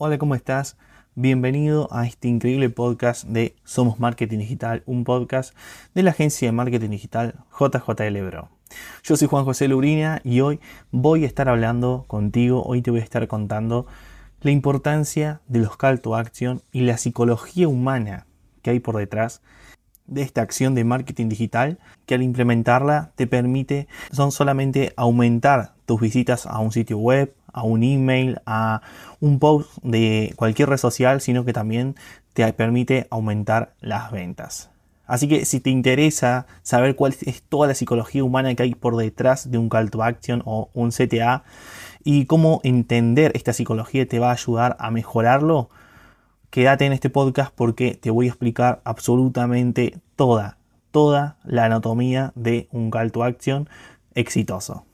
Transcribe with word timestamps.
Hola, 0.00 0.16
¿cómo 0.16 0.36
estás? 0.36 0.76
Bienvenido 1.16 1.88
a 1.90 2.06
este 2.06 2.28
increíble 2.28 2.70
podcast 2.70 3.24
de 3.24 3.56
Somos 3.64 3.98
Marketing 3.98 4.38
Digital, 4.38 4.84
un 4.86 5.02
podcast 5.02 5.56
de 5.92 6.04
la 6.04 6.12
agencia 6.12 6.46
de 6.46 6.52
marketing 6.52 6.90
digital 6.90 7.34
JJL 7.58 8.22
Bro. 8.24 8.48
Yo 9.02 9.16
soy 9.16 9.26
Juan 9.26 9.44
José 9.44 9.66
Lubrina 9.66 10.20
y 10.22 10.38
hoy 10.38 10.60
voy 10.92 11.24
a 11.24 11.26
estar 11.26 11.48
hablando 11.48 12.04
contigo, 12.06 12.62
hoy 12.62 12.80
te 12.80 12.92
voy 12.92 13.00
a 13.00 13.02
estar 13.02 13.26
contando 13.26 13.88
la 14.40 14.52
importancia 14.52 15.40
de 15.48 15.58
los 15.58 15.76
call 15.76 16.00
to 16.00 16.14
action 16.14 16.62
y 16.70 16.82
la 16.82 16.96
psicología 16.96 17.66
humana 17.66 18.28
que 18.62 18.70
hay 18.70 18.78
por 18.78 18.98
detrás 18.98 19.42
de 20.08 20.22
esta 20.22 20.42
acción 20.42 20.74
de 20.74 20.84
marketing 20.84 21.28
digital 21.28 21.78
que 22.06 22.14
al 22.14 22.22
implementarla 22.22 23.12
te 23.14 23.26
permite 23.26 23.86
son 24.10 24.32
solamente 24.32 24.92
aumentar 24.96 25.74
tus 25.86 26.00
visitas 26.00 26.46
a 26.46 26.58
un 26.58 26.72
sitio 26.72 26.98
web, 26.98 27.32
a 27.52 27.62
un 27.62 27.82
email, 27.82 28.40
a 28.46 28.82
un 29.20 29.38
post 29.38 29.70
de 29.82 30.32
cualquier 30.36 30.68
red 30.70 30.78
social, 30.78 31.20
sino 31.20 31.44
que 31.44 31.52
también 31.52 31.94
te 32.32 32.52
permite 32.52 33.06
aumentar 33.10 33.74
las 33.80 34.10
ventas. 34.10 34.70
Así 35.06 35.26
que 35.26 35.46
si 35.46 35.60
te 35.60 35.70
interesa 35.70 36.46
saber 36.62 36.94
cuál 36.94 37.16
es 37.22 37.42
toda 37.42 37.66
la 37.66 37.74
psicología 37.74 38.22
humana 38.22 38.54
que 38.54 38.62
hay 38.62 38.74
por 38.74 38.96
detrás 38.96 39.50
de 39.50 39.56
un 39.56 39.70
call 39.70 39.90
to 39.90 40.02
action 40.02 40.42
o 40.44 40.68
un 40.74 40.90
CTA 40.90 41.44
y 42.04 42.26
cómo 42.26 42.60
entender 42.62 43.32
esta 43.34 43.54
psicología 43.54 44.06
te 44.06 44.18
va 44.18 44.28
a 44.28 44.34
ayudar 44.34 44.76
a 44.78 44.90
mejorarlo, 44.90 45.70
quédate 46.50 46.86
en 46.86 46.92
este 46.92 47.10
podcast 47.10 47.52
porque 47.54 47.94
te 47.94 48.10
voy 48.10 48.26
a 48.26 48.30
explicar 48.30 48.80
absolutamente 48.84 49.98
toda, 50.16 50.58
toda 50.90 51.38
la 51.44 51.66
anatomía 51.66 52.32
de 52.34 52.68
un 52.72 52.90
call 52.90 53.12
to 53.12 53.24
action 53.24 53.68
exitoso. 54.14 54.84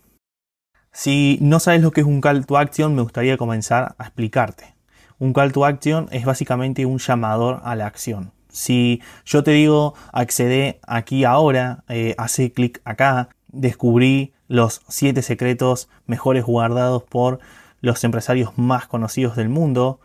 Si 0.92 1.38
no 1.40 1.60
sabes 1.60 1.82
lo 1.82 1.90
que 1.90 2.02
es 2.02 2.06
un 2.06 2.20
call 2.20 2.46
to 2.46 2.56
action, 2.56 2.94
me 2.94 3.02
gustaría 3.02 3.36
comenzar 3.36 3.94
a 3.98 4.04
explicarte. 4.04 4.74
Un 5.18 5.32
call 5.32 5.52
to 5.52 5.64
action 5.64 6.08
es 6.10 6.24
básicamente 6.24 6.86
un 6.86 6.98
llamador 6.98 7.60
a 7.64 7.74
la 7.76 7.86
acción. 7.86 8.32
Si 8.48 9.00
yo 9.24 9.42
te 9.42 9.50
digo 9.52 9.94
accede 10.12 10.78
aquí 10.86 11.24
ahora, 11.24 11.82
eh, 11.88 12.14
hace 12.18 12.52
clic 12.52 12.80
acá, 12.84 13.28
descubrí 13.48 14.32
los 14.46 14.82
7 14.88 15.22
secretos 15.22 15.88
mejores 16.06 16.44
guardados 16.44 17.02
por 17.02 17.40
los 17.80 18.02
empresarios 18.04 18.56
más 18.56 18.86
conocidos 18.86 19.36
del 19.36 19.48
mundo, 19.48 20.00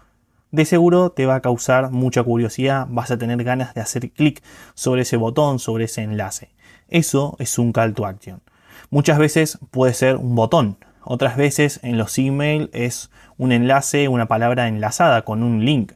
de 0.51 0.65
seguro 0.65 1.11
te 1.11 1.25
va 1.25 1.35
a 1.35 1.41
causar 1.41 1.91
mucha 1.91 2.23
curiosidad, 2.23 2.87
vas 2.89 3.11
a 3.11 3.17
tener 3.17 3.43
ganas 3.43 3.73
de 3.73 3.81
hacer 3.81 4.11
clic 4.11 4.41
sobre 4.73 5.03
ese 5.03 5.17
botón, 5.17 5.59
sobre 5.59 5.85
ese 5.85 6.01
enlace. 6.01 6.49
Eso 6.89 7.35
es 7.39 7.57
un 7.59 7.71
call 7.71 7.93
to 7.93 8.05
action. 8.05 8.41
Muchas 8.89 9.19
veces 9.19 9.59
puede 9.71 9.93
ser 9.93 10.15
un 10.15 10.35
botón, 10.35 10.77
otras 11.03 11.37
veces 11.37 11.79
en 11.83 11.97
los 11.97 12.17
email 12.17 12.69
es 12.73 13.09
un 13.37 13.51
enlace, 13.51 14.07
una 14.07 14.27
palabra 14.27 14.67
enlazada 14.67 15.23
con 15.23 15.41
un 15.43 15.65
link. 15.65 15.93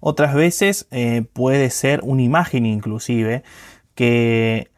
Otras 0.00 0.34
veces 0.34 0.88
eh, 0.90 1.24
puede 1.32 1.70
ser 1.70 2.00
una 2.02 2.22
imagen 2.22 2.66
inclusive 2.66 3.42
que 3.94 4.70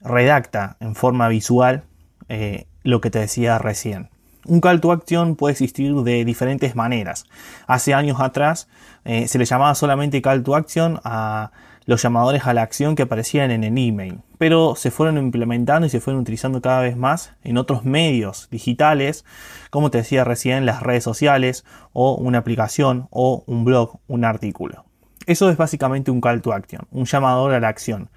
redacta 0.00 0.76
en 0.80 0.94
forma 0.94 1.28
visual 1.28 1.84
eh, 2.28 2.66
lo 2.82 3.00
que 3.00 3.10
te 3.10 3.20
decía 3.20 3.58
recién. 3.58 4.10
Un 4.48 4.60
call 4.60 4.80
to 4.80 4.92
action 4.92 5.34
puede 5.34 5.52
existir 5.52 5.92
de 5.92 6.24
diferentes 6.24 6.76
maneras. 6.76 7.24
Hace 7.66 7.94
años 7.94 8.20
atrás 8.20 8.68
eh, 9.04 9.26
se 9.26 9.38
le 9.38 9.44
llamaba 9.44 9.74
solamente 9.74 10.22
call 10.22 10.44
to 10.44 10.54
action 10.54 11.00
a 11.02 11.50
los 11.84 12.00
llamadores 12.00 12.46
a 12.46 12.54
la 12.54 12.62
acción 12.62 12.94
que 12.94 13.02
aparecían 13.02 13.50
en 13.50 13.64
el 13.64 13.76
email, 13.76 14.20
pero 14.38 14.76
se 14.76 14.92
fueron 14.92 15.18
implementando 15.18 15.86
y 15.86 15.90
se 15.90 16.00
fueron 16.00 16.22
utilizando 16.22 16.60
cada 16.60 16.80
vez 16.80 16.96
más 16.96 17.32
en 17.42 17.58
otros 17.58 17.84
medios 17.84 18.48
digitales, 18.50 19.24
como 19.70 19.90
te 19.90 19.98
decía 19.98 20.22
recién, 20.22 20.64
las 20.64 20.80
redes 20.80 21.02
sociales 21.02 21.64
o 21.92 22.14
una 22.14 22.38
aplicación 22.38 23.08
o 23.10 23.42
un 23.46 23.64
blog, 23.64 23.98
un 24.06 24.24
artículo. 24.24 24.84
Eso 25.26 25.50
es 25.50 25.56
básicamente 25.56 26.12
un 26.12 26.20
call 26.20 26.40
to 26.40 26.52
action, 26.52 26.86
un 26.92 27.04
llamador 27.04 27.52
a 27.52 27.58
la 27.58 27.68
acción, 27.68 28.10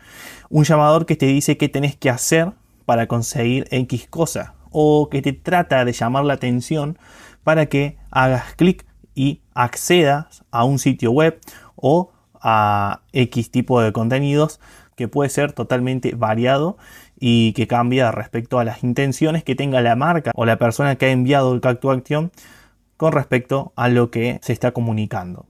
un 0.50 0.64
llamador 0.64 1.08
que 1.08 1.16
te 1.16 1.26
dice 1.26 1.58
qué 1.58 1.70
tenés 1.70 1.96
que 1.96 2.12
hacer 2.12 2.52
para 2.86 3.08
conseguir 3.08 3.68
X 3.72 4.08
cosa 4.10 4.54
o 4.72 5.10
que 5.10 5.22
te 5.22 5.34
trata 5.34 5.86
de 5.86 5.94
llamar 5.94 6.26
la 6.26 6.34
atención 6.36 6.98
para 7.44 7.68
que 7.68 7.98
hagas 8.12 8.54
clic 8.56 8.86
y 9.16 9.42
accedas 9.54 10.44
a 10.52 10.64
un 10.64 10.80
sitio 10.80 11.12
web 11.12 11.40
o 11.76 12.12
a 12.42 13.02
X 13.12 13.52
tipo 13.52 13.82
de 13.82 13.92
contenidos 13.92 14.60
que 14.96 15.08
puede 15.08 15.30
ser 15.30 15.54
totalmente 15.54 16.14
variado 16.16 16.78
y 17.20 17.54
que 17.54 17.68
cambia 17.68 18.12
respecto 18.12 18.60
a 18.60 18.64
las 18.64 18.84
intenciones 18.84 19.44
que 19.44 19.56
tenga 19.56 19.82
la 19.82 19.96
marca 19.96 20.32
o 20.36 20.46
la 20.46 20.58
persona 20.58 20.96
que 20.96 21.08
ha 21.08 21.12
enviado 21.12 21.54
el 21.54 21.62
call 21.62 21.80
action 21.84 22.32
con 22.98 23.14
respecto 23.14 23.72
a 23.76 23.88
lo 23.88 24.12
que 24.12 24.40
se 24.42 24.52
está 24.52 24.72
comunicando. 24.72 25.46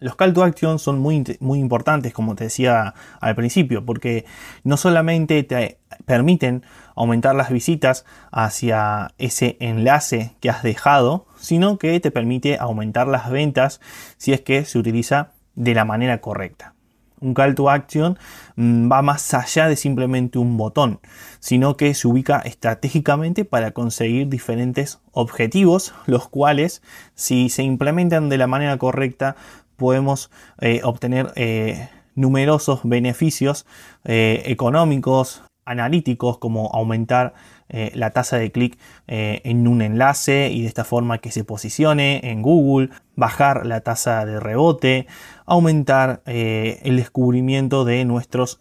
Los 0.00 0.16
call 0.16 0.34
to 0.34 0.44
action 0.44 0.78
son 0.78 0.98
muy, 0.98 1.24
muy 1.40 1.60
importantes, 1.60 2.12
como 2.12 2.34
te 2.34 2.44
decía 2.44 2.92
al 3.20 3.34
principio, 3.34 3.86
porque 3.86 4.26
no 4.62 4.76
solamente 4.76 5.42
te 5.44 5.78
permiten 6.04 6.62
aumentar 6.94 7.34
las 7.34 7.50
visitas 7.50 8.04
hacia 8.30 9.12
ese 9.18 9.56
enlace 9.60 10.36
que 10.40 10.50
has 10.50 10.62
dejado, 10.62 11.26
sino 11.38 11.78
que 11.78 11.98
te 12.00 12.10
permite 12.10 12.58
aumentar 12.58 13.06
las 13.08 13.30
ventas 13.30 13.80
si 14.16 14.32
es 14.32 14.40
que 14.40 14.64
se 14.64 14.78
utiliza 14.78 15.32
de 15.54 15.74
la 15.74 15.84
manera 15.84 16.20
correcta. 16.20 16.74
Un 17.20 17.32
call 17.32 17.54
to 17.54 17.70
action 17.70 18.18
mm, 18.56 18.90
va 18.90 19.00
más 19.00 19.32
allá 19.32 19.68
de 19.68 19.76
simplemente 19.76 20.38
un 20.38 20.56
botón, 20.56 21.00
sino 21.40 21.76
que 21.76 21.94
se 21.94 22.06
ubica 22.06 22.40
estratégicamente 22.40 23.44
para 23.44 23.70
conseguir 23.70 24.28
diferentes 24.28 25.00
objetivos, 25.12 25.94
los 26.06 26.28
cuales 26.28 26.82
si 27.14 27.48
se 27.48 27.62
implementan 27.62 28.28
de 28.28 28.38
la 28.38 28.46
manera 28.46 28.76
correcta 28.76 29.36
podemos 29.76 30.30
eh, 30.60 30.80
obtener 30.84 31.32
eh, 31.36 31.88
numerosos 32.14 32.80
beneficios 32.84 33.66
eh, 34.04 34.42
económicos, 34.46 35.42
analíticos, 35.64 36.38
como 36.38 36.70
aumentar 36.72 37.34
la 37.68 38.10
tasa 38.10 38.36
de 38.36 38.52
clic 38.52 38.78
en 39.06 39.66
un 39.66 39.82
enlace 39.82 40.50
y 40.52 40.60
de 40.60 40.68
esta 40.68 40.84
forma 40.84 41.18
que 41.18 41.32
se 41.32 41.42
posicione 41.42 42.20
en 42.30 42.40
Google, 42.42 42.90
bajar 43.16 43.66
la 43.66 43.80
tasa 43.80 44.24
de 44.26 44.38
rebote, 44.38 45.06
aumentar 45.44 46.22
el 46.26 46.96
descubrimiento 46.96 47.84
de 47.84 48.04
nuestros 48.04 48.60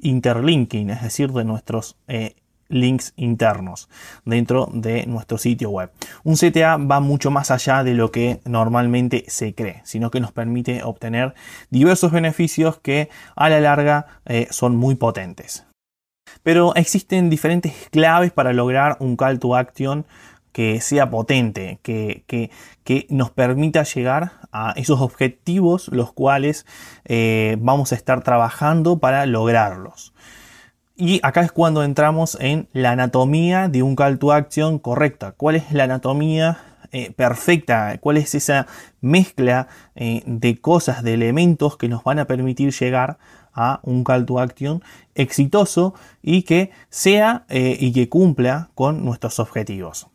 interlinking, 0.00 0.90
es 0.90 1.02
decir, 1.02 1.32
de 1.32 1.44
nuestros 1.44 1.96
links 2.68 3.12
internos 3.16 3.88
dentro 4.24 4.68
de 4.72 5.06
nuestro 5.06 5.38
sitio 5.38 5.70
web. 5.70 5.90
Un 6.24 6.36
CTA 6.36 6.76
va 6.76 7.00
mucho 7.00 7.30
más 7.30 7.50
allá 7.50 7.84
de 7.84 7.94
lo 7.94 8.10
que 8.10 8.40
normalmente 8.44 9.24
se 9.28 9.54
cree, 9.54 9.82
sino 9.84 10.10
que 10.10 10.20
nos 10.20 10.32
permite 10.32 10.82
obtener 10.82 11.34
diversos 11.70 12.12
beneficios 12.12 12.78
que 12.78 13.08
a 13.34 13.48
la 13.48 13.60
larga 13.60 14.06
eh, 14.24 14.48
son 14.50 14.76
muy 14.76 14.94
potentes. 14.94 15.66
Pero 16.42 16.74
existen 16.74 17.30
diferentes 17.30 17.72
claves 17.90 18.32
para 18.32 18.52
lograr 18.52 18.96
un 19.00 19.16
call 19.16 19.38
to 19.38 19.56
action 19.56 20.06
que 20.56 20.80
sea 20.80 21.10
potente, 21.10 21.80
que, 21.82 22.24
que, 22.26 23.06
nos 23.10 23.30
permita 23.30 23.82
llegar 23.82 24.32
a 24.52 24.72
esos 24.76 25.02
objetivos 25.02 25.88
los 25.88 26.14
cuales 26.14 26.64
eh, 27.04 27.58
vamos 27.60 27.92
a 27.92 27.94
estar 27.94 28.22
trabajando 28.22 28.98
para 28.98 29.26
lograrlos. 29.26 30.14
Y 30.96 31.20
acá 31.22 31.42
es 31.42 31.52
cuando 31.52 31.84
entramos 31.84 32.38
en 32.40 32.68
la 32.72 32.92
anatomía 32.92 33.68
de 33.68 33.82
un 33.82 33.96
call 33.96 34.18
to 34.18 34.32
action 34.32 34.78
correcta. 34.78 35.32
¿Cuál 35.32 35.56
es 35.56 35.72
la 35.72 35.84
anatomía 35.84 36.56
eh, 36.90 37.12
perfecta? 37.12 37.98
¿Cuál 38.00 38.16
es 38.16 38.34
esa 38.34 38.66
mezcla 39.02 39.68
eh, 39.94 40.22
de 40.24 40.58
cosas, 40.58 41.02
de 41.02 41.12
elementos 41.12 41.76
que 41.76 41.90
nos 41.90 42.02
van 42.02 42.18
a 42.18 42.24
permitir 42.24 42.72
llegar 42.72 43.18
a 43.56 43.80
un 43.82 44.04
call 44.04 44.26
to 44.26 44.38
action 44.38 44.82
exitoso 45.16 45.94
y 46.22 46.42
que 46.42 46.70
sea 46.88 47.44
eh, 47.48 47.76
y 47.80 47.92
que 47.92 48.08
cumpla 48.08 48.68
con 48.74 49.04
nuestros 49.04 49.40
objetivos? 49.40 50.06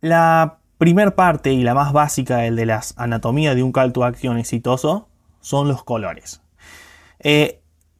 La 0.00 0.60
primer 0.78 1.14
parte 1.14 1.52
y 1.52 1.62
la 1.62 1.74
más 1.74 1.92
básica, 1.92 2.46
el 2.46 2.56
de 2.56 2.64
las 2.64 2.94
anatomías 2.96 3.54
de 3.54 3.62
un 3.62 3.72
call 3.72 3.92
to 3.92 4.04
action 4.04 4.38
exitoso, 4.38 5.08
son 5.40 5.68
los 5.68 5.84
colores 5.84 6.40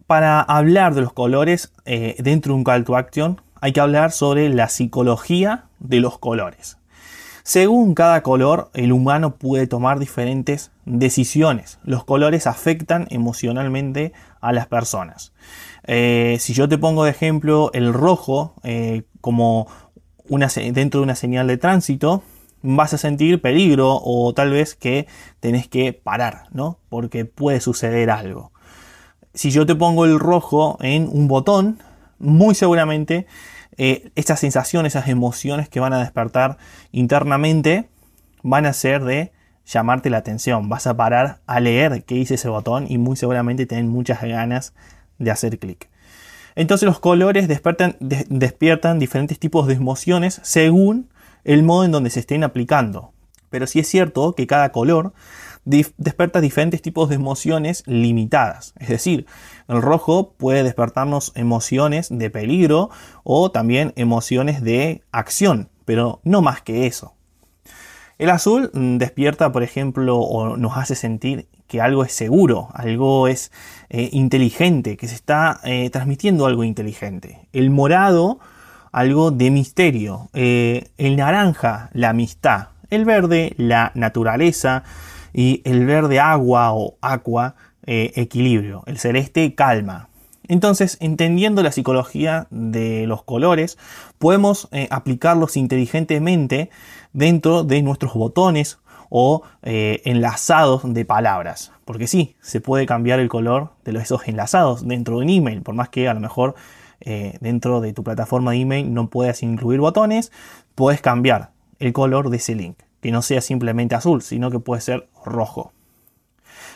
para 0.09 0.41
hablar 0.41 0.95
de 0.95 1.03
los 1.03 1.13
colores 1.13 1.71
eh, 1.85 2.17
dentro 2.19 2.55
de 2.55 2.57
un 2.57 2.65
call 2.65 2.83
to 2.85 2.97
action, 2.97 3.43
hay 3.61 3.73
que 3.73 3.81
hablar 3.81 4.11
sobre 4.11 4.49
la 4.49 4.71
psicología 4.71 5.67
de 5.81 6.01
los 6.01 6.19
colores. 6.19 6.79
Según 7.49 7.95
cada 7.95 8.23
color, 8.23 8.69
el 8.75 8.93
humano 8.93 9.37
puede 9.37 9.67
tomar 9.67 9.99
diferentes 9.99 10.71
decisiones. 10.85 11.79
Los 11.83 12.05
colores 12.05 12.47
afectan 12.47 13.07
emocionalmente 13.09 14.13
a 14.43 14.53
las 14.53 14.67
personas. 14.67 15.33
Eh, 15.87 16.37
si 16.41 16.53
yo 16.53 16.69
te 16.69 16.77
pongo 16.77 17.05
de 17.05 17.11
ejemplo 17.11 17.71
el 17.73 17.95
rojo 17.95 18.53
eh, 18.65 19.05
como 19.23 19.67
una, 20.29 20.49
dentro 20.49 21.01
de 21.01 21.05
una 21.05 21.15
señal 21.15 21.47
de 21.47 21.57
tránsito, 21.57 22.23
vas 22.61 22.93
a 22.93 22.99
sentir 22.99 23.41
peligro 23.41 23.99
o 24.05 24.35
tal 24.35 24.51
vez 24.51 24.75
que 24.75 25.07
tenés 25.41 25.69
que 25.69 25.95
parar, 25.95 26.49
¿no? 26.53 26.77
Porque 26.91 27.25
puede 27.25 27.63
suceder 27.63 28.11
algo 28.11 28.53
si 29.33 29.53
yo 29.53 29.65
te 29.67 29.77
pongo 29.77 30.05
el 30.05 30.19
rojo 30.19 30.79
en 30.81 31.09
un 31.11 31.29
botón, 31.29 31.79
muy 32.19 32.57
seguramente 32.57 33.27
eh, 33.79 34.11
estas 34.17 34.41
sensaciones, 34.41 34.95
esas 34.95 35.09
emociones 35.09 35.69
que 35.69 35.81
van 35.81 35.93
a 35.93 36.01
despertar 36.01 36.59
internamente 36.93 37.89
van 38.43 38.67
a 38.67 38.73
ser 38.73 39.05
de 39.05 39.33
llamarte 39.65 40.11
la 40.11 40.19
atención. 40.19 40.69
Vas 40.69 40.87
a 40.87 40.97
parar 40.97 41.41
a 41.47 41.61
leer 41.61 42.05
qué 42.05 42.17
dice 42.17 42.35
ese 42.35 42.49
botón 42.49 42.87
y 42.89 42.99
muy 42.99 43.17
seguramente 43.17 43.67
tienen 43.67 43.89
muchas 43.89 44.21
ganas 44.21 44.75
de 45.19 45.31
hacer 45.31 45.59
clic. 45.59 45.89
Entonces 46.57 46.87
los 46.87 46.99
colores 46.99 47.47
despiertan, 47.47 48.99
diferentes 48.99 49.39
tipos 49.39 49.69
de 49.69 49.75
emociones 49.75 50.41
según 50.43 51.09
el 51.45 51.63
modo 51.63 51.85
en 51.85 51.93
donde 51.93 52.11
se 52.11 52.19
estén 52.19 52.43
aplicando. 52.43 53.13
Pero 53.49 53.69
sí 53.69 53.79
es 53.79 53.87
cierto 53.87 54.35
que 54.35 54.49
cada 54.49 54.73
color 54.73 55.13
despierta 55.65 56.41
diferentes 56.41 56.83
tipos 56.83 57.09
de 57.09 57.15
emociones 57.15 57.85
limitadas. 57.87 58.75
Es 58.79 58.89
decir, 58.89 59.27
el 59.69 59.83
rojo 59.83 60.33
puede 60.33 60.63
despertarnos 60.63 61.33
emociones 61.35 62.09
de 62.11 62.31
peligro 62.31 62.91
o 63.23 63.51
también 63.51 63.93
emociones 63.97 64.63
de 64.63 65.03
acción, 65.13 65.69
pero 65.85 66.21
no 66.25 66.43
más 66.43 66.63
que 66.63 66.87
eso. 66.87 67.15
El 68.19 68.31
azul 68.31 68.71
mm, 68.75 68.97
despierta, 68.97 69.53
por 69.53 69.63
ejemplo, 69.63 70.19
o 70.19 70.57
nos 70.57 70.77
hace 70.77 70.95
sentir 70.97 71.49
que 71.69 71.81
algo 71.81 72.03
es 72.03 72.13
seguro, 72.13 72.69
algo 72.73 73.29
es 73.29 73.53
eh, 73.91 74.09
inteligente, 74.13 74.97
que 74.97 75.07
se 75.07 75.15
está 75.15 75.61
eh, 75.63 75.91
transmitiendo 75.91 76.47
algo 76.47 76.65
inteligente. 76.65 77.47
El 77.53 77.71
morado, 77.71 78.41
algo 78.91 79.31
de 79.31 79.51
misterio. 79.51 80.31
Eh, 80.33 80.91
el 80.97 81.17
naranja, 81.17 81.91
la 81.93 82.11
amistad. 82.11 82.69
El 82.91 83.05
verde, 83.05 83.55
la 83.57 83.93
naturaleza. 83.95 84.83
Y 85.33 85.61
el 85.65 85.87
verde, 85.87 86.19
agua 86.19 86.73
o 86.73 86.97
aqua, 87.03 87.55
equilibrio. 87.91 88.83
El 88.87 88.99
celeste, 88.99 89.55
calma. 89.55 90.09
Entonces, 90.47 90.99
entendiendo 91.01 91.63
la 91.63 91.73
psicología 91.73 92.47
de 92.51 93.07
los 93.07 93.23
colores, 93.23 93.79
podemos 94.19 94.69
aplicarlos 94.91 95.57
inteligentemente 95.57 96.71
dentro 97.13 97.65
de 97.65 97.83
nuestros 97.83 98.15
botones 98.15 98.79
o 99.11 99.43
eh, 99.63 100.03
enlazados 100.05 100.83
de 100.93 101.05
palabras. 101.05 101.73
Porque 101.85 102.07
sí, 102.07 102.37
se 102.41 102.61
puede 102.61 102.87
cambiar 102.87 103.21
el 103.21 103.29
color 103.29 103.73
de 103.85 103.99
esos 103.99 104.27
enlazados 104.29 104.87
dentro 104.87 105.19
de 105.19 105.25
un 105.25 105.31
email, 105.31 105.63
por 105.63 105.75
más 105.75 105.89
que 105.89 106.09
a 106.09 106.15
lo 106.15 106.21
mejor 106.21 106.55
eh, 107.01 107.39
dentro 107.41 107.81
de 107.81 107.93
tu 107.93 108.03
plataforma 108.03 108.53
de 108.53 108.59
email 108.59 108.93
no 108.93 109.09
puedas 109.09 109.43
incluir 109.43 109.81
botones, 109.81 110.33
puedes 110.75 111.01
cambiar 111.01 111.53
el 111.79 111.93
color 111.93 112.31
de 112.31 112.39
ese 112.39 112.55
link, 112.55 112.77
que 113.01 113.13
no 113.13 113.23
sea 113.23 113.41
simplemente 113.41 113.95
azul, 113.95 114.23
sino 114.23 114.51
que 114.51 114.59
puede 114.59 114.81
ser 114.81 115.09
rojo. 115.25 115.73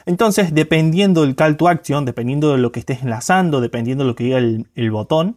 Entonces, 0.07 0.55
dependiendo 0.55 1.23
del 1.23 1.37
call 1.37 1.57
to 1.57 1.69
action, 1.69 2.05
dependiendo 2.05 2.53
de 2.53 2.59
lo 2.59 2.73
que 2.73 2.81
estés 2.81 3.03
enlazando, 3.03 3.61
dependiendo 3.61 4.05
de 4.05 4.09
lo 4.09 4.15
que 4.15 4.25
diga 4.25 4.39
el, 4.39 4.67
el 4.75 4.91
botón, 4.91 5.37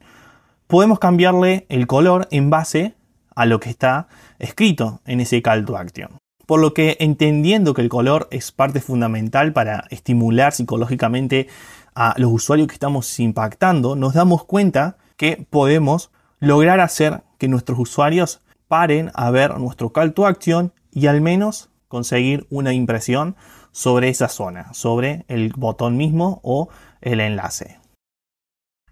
podemos 0.67 0.99
cambiarle 0.99 1.65
el 1.69 1.87
color 1.87 2.27
en 2.31 2.49
base 2.49 2.95
a 3.35 3.45
lo 3.45 3.59
que 3.59 3.69
está 3.69 4.07
escrito 4.39 5.01
en 5.05 5.19
ese 5.19 5.41
call 5.41 5.65
to 5.65 5.77
action. 5.77 6.17
Por 6.45 6.59
lo 6.59 6.73
que 6.73 6.97
entendiendo 6.99 7.73
que 7.73 7.81
el 7.81 7.89
color 7.89 8.27
es 8.31 8.51
parte 8.51 8.79
fundamental 8.79 9.51
para 9.53 9.85
estimular 9.89 10.53
psicológicamente 10.53 11.47
a 11.95 12.13
los 12.17 12.31
usuarios 12.31 12.67
que 12.67 12.75
estamos 12.75 13.19
impactando, 13.19 13.95
nos 13.95 14.13
damos 14.13 14.45
cuenta 14.45 14.97
que 15.17 15.45
podemos 15.49 16.11
lograr 16.39 16.79
hacer 16.81 17.23
que 17.37 17.47
nuestros 17.47 17.79
usuarios 17.79 18.41
paren 18.67 19.11
a 19.13 19.31
ver 19.31 19.57
nuestro 19.57 19.91
call 19.91 20.13
to 20.13 20.25
action 20.25 20.73
y 20.91 21.07
al 21.07 21.21
menos 21.21 21.69
conseguir 21.87 22.45
una 22.49 22.73
impresión 22.73 23.35
sobre 23.75 24.07
esa 24.07 24.29
zona, 24.29 24.73
sobre 24.73 25.25
el 25.27 25.51
botón 25.51 25.97
mismo 25.97 26.39
o 26.43 26.69
el 27.01 27.19
enlace. 27.19 27.77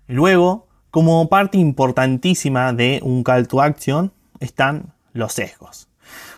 Luego, 0.07 0.67
como 0.91 1.29
parte 1.29 1.57
importantísima 1.57 2.73
de 2.73 2.99
un 3.01 3.23
call 3.23 3.47
to 3.47 3.61
action 3.61 4.11
están 4.41 4.93
los 5.13 5.31
sesgos. 5.31 5.87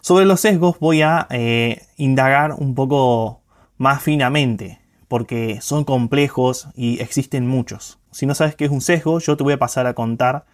Sobre 0.02 0.26
los 0.26 0.42
sesgos 0.42 0.78
voy 0.80 1.02
a 1.02 1.26
eh, 1.32 1.88
indagar 1.98 2.54
un 2.54 2.76
poco 2.76 3.42
más 3.78 4.04
finamente, 4.04 4.80
porque 5.08 5.60
son 5.60 5.84
complejos 5.84 6.68
y 6.76 7.02
existen 7.02 7.48
muchos. 7.48 7.98
Si 8.12 8.28
no 8.28 8.36
sabes 8.36 8.56
qué 8.56 8.66
es 8.66 8.72
un 8.72 8.82
sesgo, 8.82 9.18
yo 9.18 9.36
te 9.38 9.44
voy 9.44 9.54
a 9.54 9.60
pasar 9.60 9.88
a 9.88 9.96
contar 9.96 10.46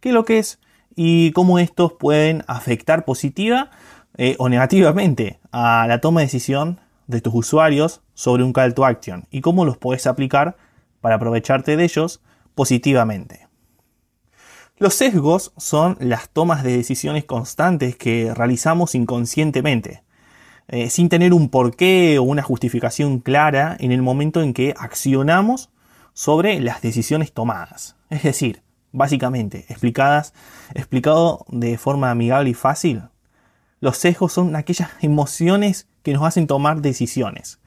qué 0.00 0.10
es 0.10 0.14
lo 0.14 0.26
que 0.26 0.38
es 0.38 0.60
y 0.94 1.32
cómo 1.32 1.58
estos 1.58 1.94
pueden 1.94 2.44
afectar 2.46 3.06
positiva 3.06 3.70
eh, 4.18 4.36
o 4.38 4.50
negativamente 4.50 5.40
a 5.50 5.86
la 5.88 6.02
toma 6.02 6.20
de 6.20 6.26
decisión 6.26 6.80
de 7.08 7.20
tus 7.20 7.34
usuarios 7.34 8.02
sobre 8.14 8.44
un 8.44 8.52
call 8.52 8.74
to 8.74 8.84
action 8.84 9.26
y 9.30 9.40
cómo 9.40 9.64
los 9.64 9.76
puedes 9.76 10.06
aplicar 10.06 10.56
para 11.00 11.16
aprovecharte 11.16 11.76
de 11.76 11.82
ellos 11.82 12.22
positivamente. 12.54 13.48
Los 14.76 14.94
sesgos 14.94 15.52
son 15.56 15.96
las 15.98 16.28
tomas 16.28 16.62
de 16.62 16.76
decisiones 16.76 17.24
constantes 17.24 17.96
que 17.96 18.32
realizamos 18.32 18.94
inconscientemente, 18.94 20.04
eh, 20.68 20.90
sin 20.90 21.08
tener 21.08 21.32
un 21.32 21.48
porqué 21.48 22.18
o 22.18 22.22
una 22.22 22.42
justificación 22.42 23.18
clara 23.18 23.76
en 23.80 23.90
el 23.90 24.02
momento 24.02 24.40
en 24.42 24.54
que 24.54 24.74
accionamos 24.78 25.70
sobre 26.12 26.60
las 26.60 26.82
decisiones 26.82 27.32
tomadas. 27.32 27.96
Es 28.10 28.22
decir, 28.22 28.62
básicamente, 28.92 29.64
explicadas, 29.68 30.34
explicado 30.74 31.44
de 31.48 31.78
forma 31.78 32.10
amigable 32.10 32.50
y 32.50 32.54
fácil, 32.54 33.02
los 33.80 33.96
sesgos 33.96 34.32
son 34.32 34.56
aquellas 34.56 34.90
emociones 35.00 35.88
que 36.08 36.14
nos 36.14 36.24
hacen 36.24 36.46
tomar 36.46 36.80
decisiones. 36.80 37.60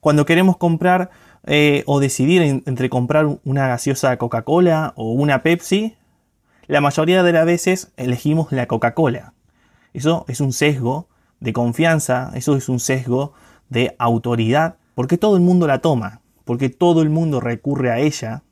Cuando 0.00 0.24
queremos 0.24 0.56
comprar 0.56 1.10
eh, 1.44 1.82
o 1.86 1.98
decidir 1.98 2.40
entre 2.40 2.88
comprar 2.88 3.26
una 3.44 3.66
gaseosa 3.66 4.16
Coca-Cola 4.16 4.92
o 4.94 5.10
una 5.10 5.42
Pepsi, 5.42 5.96
la 6.68 6.80
mayoría 6.80 7.24
de 7.24 7.32
las 7.32 7.44
veces 7.44 7.90
elegimos 7.96 8.52
la 8.52 8.68
Coca-Cola. 8.68 9.34
Eso 9.92 10.24
es 10.28 10.40
un 10.40 10.52
sesgo 10.52 11.08
de 11.40 11.52
confianza, 11.52 12.30
eso 12.34 12.54
es 12.54 12.68
un 12.68 12.78
sesgo 12.78 13.32
de 13.70 13.96
autoridad, 13.98 14.76
porque 14.94 15.18
todo 15.18 15.34
el 15.34 15.42
mundo 15.42 15.66
la 15.66 15.80
toma, 15.80 16.20
porque 16.44 16.68
todo 16.68 17.02
el 17.02 17.10
mundo 17.10 17.40
recurre 17.40 17.90
a 17.90 17.98
ella 17.98 18.44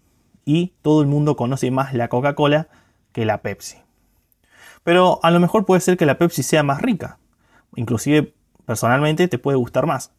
y 0.44 0.73
todo 0.82 1.00
el 1.00 1.06
mundo 1.06 1.37
conoce 1.37 1.70
más 1.70 1.94
la 1.94 2.08
Coca-Cola 2.08 2.67
que 3.12 3.25
la 3.25 3.40
Pepsi. 3.43 3.76
Pero 4.82 5.20
a 5.23 5.31
lo 5.31 5.38
mejor 5.38 5.64
puede 5.64 5.81
ser 5.81 5.96
que 5.96 6.06
la 6.06 6.19
Pepsi 6.19 6.43
sea 6.43 6.64
más 6.64 6.82
rica, 6.82 7.19
inclusive 7.76 8.35
personalmente 8.69 9.29
te 9.29 9.38
puede 9.38 9.56
gustar 9.56 9.87
más. 9.87 10.12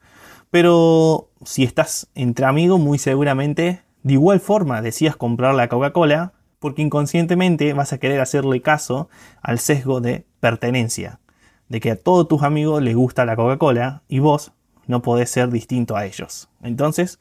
Pero 0.49 1.29
si 1.45 1.63
estás 1.63 2.09
entre 2.15 2.47
amigos, 2.47 2.79
muy 2.79 2.97
seguramente 2.97 3.83
de 4.01 4.13
igual 4.13 4.39
forma 4.39 4.81
decías 4.81 5.15
comprar 5.15 5.53
la 5.53 5.69
Coca-Cola 5.69 6.33
porque 6.57 6.81
inconscientemente 6.81 7.73
vas 7.73 7.93
a 7.93 7.99
querer 7.99 8.19
hacerle 8.19 8.63
caso 8.63 9.07
al 9.43 9.59
sesgo 9.59 10.01
de 10.01 10.25
pertenencia, 10.39 11.19
de 11.67 11.79
que 11.79 11.91
a 11.91 11.95
todos 11.95 12.27
tus 12.27 12.41
amigos 12.41 12.81
les 12.81 12.95
gusta 12.95 13.23
la 13.23 13.35
Coca-Cola 13.35 14.01
y 14.07 14.17
vos 14.17 14.51
no 14.87 15.03
podés 15.03 15.29
ser 15.29 15.51
distinto 15.51 15.95
a 15.95 16.07
ellos. 16.07 16.49
Entonces 16.63 17.19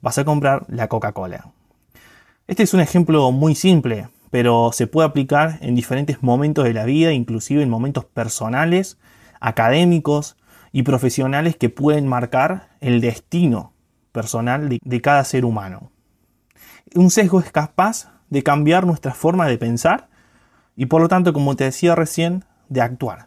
vas 0.00 0.16
a 0.18 0.24
comprar 0.24 0.64
la 0.68 0.86
Coca-Cola. 0.86 1.50
Este 2.46 2.62
es 2.62 2.72
un 2.72 2.80
ejemplo 2.80 3.32
muy 3.32 3.56
simple, 3.56 4.10
pero 4.30 4.70
se 4.72 4.86
puede 4.86 5.08
aplicar 5.08 5.58
en 5.60 5.74
diferentes 5.74 6.22
momentos 6.22 6.64
de 6.64 6.72
la 6.72 6.84
vida, 6.84 7.12
inclusive 7.12 7.64
en 7.64 7.68
momentos 7.68 8.04
personales, 8.04 8.96
académicos 9.40 10.36
y 10.78 10.84
profesionales 10.84 11.56
que 11.56 11.70
pueden 11.70 12.06
marcar 12.06 12.68
el 12.80 13.00
destino 13.00 13.72
personal 14.12 14.78
de, 14.80 15.00
cada 15.00 15.24
ser 15.24 15.44
humano. 15.44 15.90
Un 16.94 17.10
sesgo 17.10 17.40
es 17.40 17.50
capaz 17.50 18.12
de 18.30 18.44
cambiar 18.44 18.86
nuestra 18.86 19.12
forma 19.12 19.48
de 19.48 19.58
pensar 19.58 20.08
y 20.76 20.86
por 20.86 21.02
lo 21.02 21.08
tanto, 21.08 21.32
como 21.32 21.56
te 21.56 21.64
decía 21.64 21.96
recién, 21.96 22.44
de 22.68 22.80
actuar. 22.80 23.26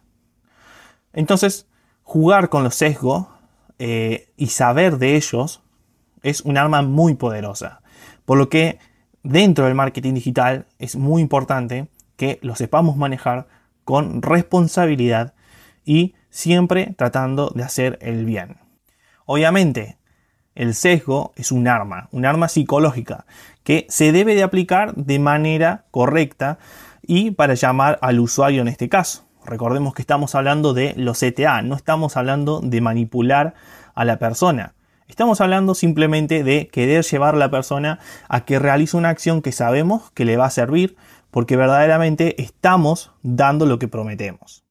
Entonces, 1.11 1.67
jugar 2.03 2.47
con 2.47 2.63
los 2.63 2.75
sesgos 2.75 3.27
eh, 3.79 4.31
y 4.37 4.47
saber 4.47 4.97
de 4.97 5.17
ellos 5.17 5.61
es 6.23 6.39
un 6.43 6.57
arma 6.57 6.81
muy 6.83 7.15
poderosa. 7.15 7.81
Por 8.23 8.37
lo 8.37 8.47
que 8.47 8.79
dentro 9.23 9.65
del 9.65 9.75
marketing 9.75 10.13
digital 10.13 10.67
es 10.79 10.95
muy 10.95 11.21
importante 11.21 11.89
que 12.15 12.39
lo 12.43 12.55
sepamos 12.55 12.95
manejar 12.95 13.49
con 13.83 14.21
responsabilidad 14.21 15.33
y 15.83 16.15
siempre 16.31 16.95
tratando 16.97 17.51
de 17.53 17.63
hacer 17.63 17.99
el 18.01 18.25
bien. 18.25 18.57
Obviamente, 19.25 19.97
el 20.55 20.73
sesgo 20.73 21.33
es 21.35 21.51
un 21.51 21.67
arma, 21.67 22.09
un 22.11 22.25
arma 22.25 22.47
psicológica 22.47 23.25
que 23.63 23.85
se 23.89 24.11
debe 24.11 24.33
de 24.33 24.43
aplicar 24.43 24.95
de 24.95 25.19
manera 25.19 25.85
correcta 25.91 26.57
y 27.03 27.31
para 27.31 27.53
llamar 27.53 27.99
al 28.01 28.19
usuario 28.19 28.61
en 28.61 28.67
este 28.67 28.89
caso. 28.89 29.25
Recordemos 29.45 29.93
que 29.93 30.01
estamos 30.01 30.35
hablando 30.35 30.73
de 30.73 30.93
los 30.97 31.19
CTA, 31.19 31.61
no 31.61 31.75
estamos 31.75 32.17
hablando 32.17 32.59
de 32.61 32.81
manipular 32.81 33.53
a 33.95 34.05
la 34.05 34.17
persona. 34.17 34.73
Estamos 35.07 35.41
hablando 35.41 35.75
simplemente 35.75 36.43
de 36.43 36.67
querer 36.67 37.03
llevar 37.03 37.35
a 37.35 37.37
la 37.37 37.51
persona 37.51 37.99
a 38.29 38.45
que 38.45 38.59
realice 38.59 38.95
una 38.95 39.09
acción 39.09 39.41
que 39.41 39.51
sabemos 39.51 40.11
que 40.11 40.25
le 40.25 40.37
va 40.37 40.45
a 40.45 40.51
servir 40.51 40.95
porque 41.31 41.57
verdaderamente 41.57 42.41
estamos 42.41 43.11
dando 43.21 43.65
lo 43.65 43.79
que 43.79 43.87
prometemos. 43.87 44.63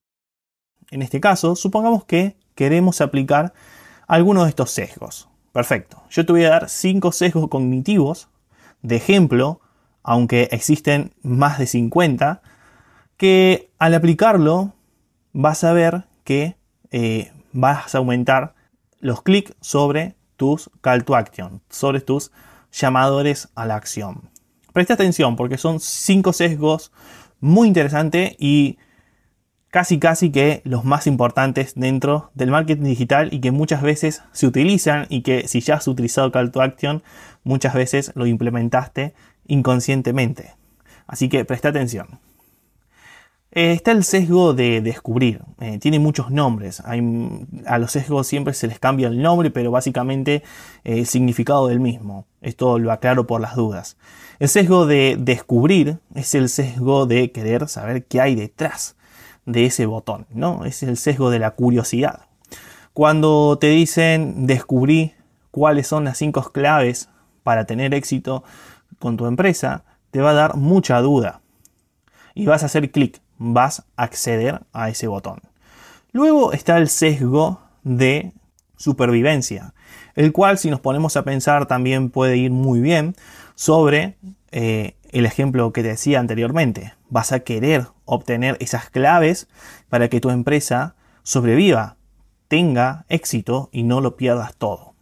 En 0.90 1.02
este 1.02 1.20
caso, 1.20 1.54
supongamos 1.54 2.04
que 2.04 2.36
queremos 2.54 3.00
aplicar 3.00 3.52
alguno 4.08 4.42
de 4.42 4.50
estos 4.50 4.70
sesgos. 4.70 5.28
Perfecto. 5.52 6.02
Yo 6.10 6.26
te 6.26 6.32
voy 6.32 6.44
a 6.44 6.50
dar 6.50 6.68
cinco 6.68 7.12
sesgos 7.12 7.48
cognitivos 7.48 8.28
de 8.82 8.96
ejemplo, 8.96 9.60
aunque 10.02 10.48
existen 10.50 11.12
más 11.22 11.58
de 11.58 11.66
50, 11.66 12.42
que 13.16 13.70
al 13.78 13.94
aplicarlo 13.94 14.74
vas 15.32 15.62
a 15.64 15.72
ver 15.72 16.06
que 16.24 16.56
eh, 16.90 17.32
vas 17.52 17.94
a 17.94 17.98
aumentar 17.98 18.54
los 18.98 19.22
clics 19.22 19.54
sobre 19.60 20.16
tus 20.36 20.70
call 20.80 21.04
to 21.04 21.14
action, 21.14 21.60
sobre 21.68 22.00
tus 22.00 22.32
llamadores 22.72 23.48
a 23.54 23.66
la 23.66 23.76
acción. 23.76 24.30
Presta 24.72 24.94
atención 24.94 25.36
porque 25.36 25.58
son 25.58 25.80
cinco 25.80 26.32
sesgos 26.32 26.92
muy 27.40 27.68
interesantes 27.68 28.34
y 28.38 28.78
casi 29.70 29.98
casi 29.98 30.30
que 30.30 30.62
los 30.64 30.84
más 30.84 31.06
importantes 31.06 31.74
dentro 31.76 32.30
del 32.34 32.50
marketing 32.50 32.84
digital 32.84 33.32
y 33.32 33.40
que 33.40 33.52
muchas 33.52 33.82
veces 33.82 34.22
se 34.32 34.46
utilizan 34.46 35.06
y 35.08 35.22
que 35.22 35.46
si 35.48 35.60
ya 35.60 35.76
has 35.76 35.88
utilizado 35.88 36.32
call 36.32 36.50
to 36.50 36.60
action 36.60 37.02
muchas 37.44 37.74
veces 37.74 38.12
lo 38.14 38.26
implementaste 38.26 39.14
inconscientemente. 39.46 40.54
Así 41.06 41.28
que 41.28 41.44
presta 41.44 41.68
atención. 41.68 42.20
Eh, 43.52 43.72
está 43.72 43.90
el 43.90 44.04
sesgo 44.04 44.54
de 44.54 44.80
descubrir. 44.80 45.42
Eh, 45.60 45.78
tiene 45.78 45.98
muchos 45.98 46.30
nombres. 46.30 46.80
a 46.80 47.78
los 47.78 47.92
sesgos 47.92 48.26
siempre 48.26 48.54
se 48.54 48.68
les 48.68 48.78
cambia 48.78 49.08
el 49.08 49.20
nombre, 49.22 49.50
pero 49.50 49.72
básicamente 49.72 50.42
eh, 50.84 51.00
el 51.00 51.06
significado 51.06 51.66
del 51.66 51.80
mismo. 51.80 52.26
Esto 52.42 52.78
lo 52.78 52.92
aclaro 52.92 53.26
por 53.26 53.40
las 53.40 53.56
dudas. 53.56 53.96
El 54.38 54.48
sesgo 54.48 54.86
de 54.86 55.16
descubrir 55.18 55.98
es 56.14 56.34
el 56.34 56.48
sesgo 56.48 57.06
de 57.06 57.32
querer 57.32 57.68
saber 57.68 58.04
qué 58.04 58.20
hay 58.20 58.36
detrás 58.36 58.96
de 59.52 59.66
ese 59.66 59.86
botón, 59.86 60.26
¿no? 60.30 60.64
Es 60.64 60.82
el 60.82 60.96
sesgo 60.96 61.30
de 61.30 61.38
la 61.38 61.52
curiosidad. 61.52 62.26
Cuando 62.92 63.58
te 63.58 63.68
dicen 63.68 64.46
descubrí 64.46 65.14
cuáles 65.50 65.86
son 65.86 66.04
las 66.04 66.18
cinco 66.18 66.42
claves 66.52 67.08
para 67.42 67.64
tener 67.64 67.94
éxito 67.94 68.44
con 68.98 69.16
tu 69.16 69.26
empresa, 69.26 69.84
te 70.10 70.20
va 70.20 70.30
a 70.30 70.34
dar 70.34 70.56
mucha 70.56 71.00
duda. 71.00 71.40
Y 72.34 72.46
vas 72.46 72.62
a 72.62 72.66
hacer 72.66 72.90
clic 72.90 73.20
vas 73.40 73.84
a 73.96 74.04
acceder 74.04 74.60
a 74.72 74.90
ese 74.90 75.08
botón. 75.08 75.40
Luego 76.12 76.52
está 76.52 76.76
el 76.76 76.88
sesgo 76.88 77.60
de 77.82 78.32
supervivencia, 78.76 79.72
el 80.14 80.32
cual 80.32 80.58
si 80.58 80.70
nos 80.70 80.80
ponemos 80.80 81.16
a 81.16 81.24
pensar 81.24 81.66
también 81.66 82.10
puede 82.10 82.36
ir 82.36 82.50
muy 82.50 82.80
bien 82.80 83.16
sobre 83.54 84.16
eh, 84.50 84.94
el 85.10 85.24
ejemplo 85.24 85.72
que 85.72 85.82
te 85.82 85.88
decía 85.88 86.20
anteriormente. 86.20 86.92
Vas 87.10 87.32
a 87.32 87.40
querer 87.40 87.88
obtener 88.04 88.56
esas 88.60 88.88
claves 88.88 89.48
para 89.88 90.08
que 90.08 90.20
tu 90.20 90.30
empresa 90.30 90.94
sobreviva, 91.22 91.96
tenga 92.48 93.04
éxito 93.08 93.68
y 93.72 93.82
no 93.84 94.00
lo 94.00 94.16
pierdas 94.16 94.56
todo. 94.56 94.94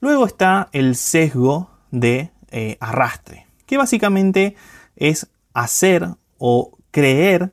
Luego 0.00 0.24
está 0.24 0.68
el 0.72 0.96
sesgo 0.96 1.70
de 1.90 2.30
eh, 2.50 2.76
arrastre, 2.80 3.46
que 3.66 3.76
básicamente 3.76 4.56
es 4.96 5.28
hacer 5.52 6.08
o 6.38 6.78
creer 6.90 7.52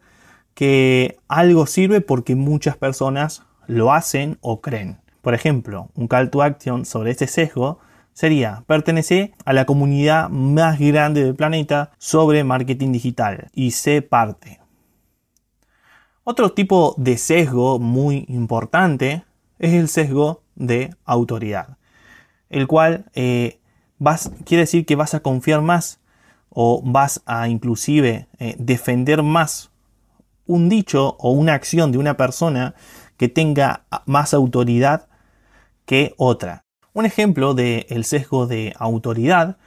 que 0.53 1.19
algo 1.27 1.67
sirve 1.67 2.01
porque 2.01 2.35
muchas 2.35 2.77
personas 2.77 3.43
lo 3.67 3.93
hacen 3.93 4.37
o 4.41 4.61
creen. 4.61 4.99
Por 5.21 5.33
ejemplo, 5.33 5.89
un 5.93 6.07
call 6.07 6.29
to 6.29 6.41
action 6.41 6.85
sobre 6.85 7.11
este 7.11 7.27
sesgo 7.27 7.79
sería 8.17 8.63
pertenece 8.65 9.35
a 9.45 9.53
la 9.53 9.65
comunidad 9.65 10.29
más 10.29 10.79
grande 10.79 11.23
del 11.23 11.35
planeta 11.35 11.91
sobre 11.99 12.43
marketing 12.43 12.91
digital 12.91 13.51
y 13.53 13.69
sé 13.69 14.01
parte. 14.01 14.59
Otro 16.23 16.51
tipo 16.51 16.95
de 16.97 17.19
sesgo 17.19 17.77
muy 17.77 18.25
importante 18.27 19.23
es 19.59 19.73
el 19.73 19.87
sesgo 19.87 20.41
de 20.55 20.95
autoridad, 21.05 21.77
el 22.49 22.65
cual 22.65 23.05
eh, 23.13 23.59
quiere 24.45 24.63
decir 24.63 24.87
que 24.87 24.95
vas 24.95 25.13
a 25.13 25.19
confiar 25.19 25.61
más 25.61 25.99
o 26.49 26.81
vas 26.83 27.21
a 27.27 27.47
inclusive 27.49 28.27
eh, 28.39 28.55
defender 28.57 29.21
más 29.21 29.69
un 30.47 30.69
dicho 30.69 31.17
o 31.19 31.33
una 31.33 31.53
acción 31.53 31.91
de 31.91 31.99
una 31.99 32.17
persona 32.17 32.73
que 33.15 33.27
tenga 33.27 33.85
más 34.07 34.33
autoridad 34.33 35.07
que 35.85 36.15
otra. 36.17 36.66
Un 36.97 37.05
ejemplo 37.05 37.53
del 37.53 38.05
sesgo 38.05 38.47
de 38.47 38.73
autoridad 38.79 39.57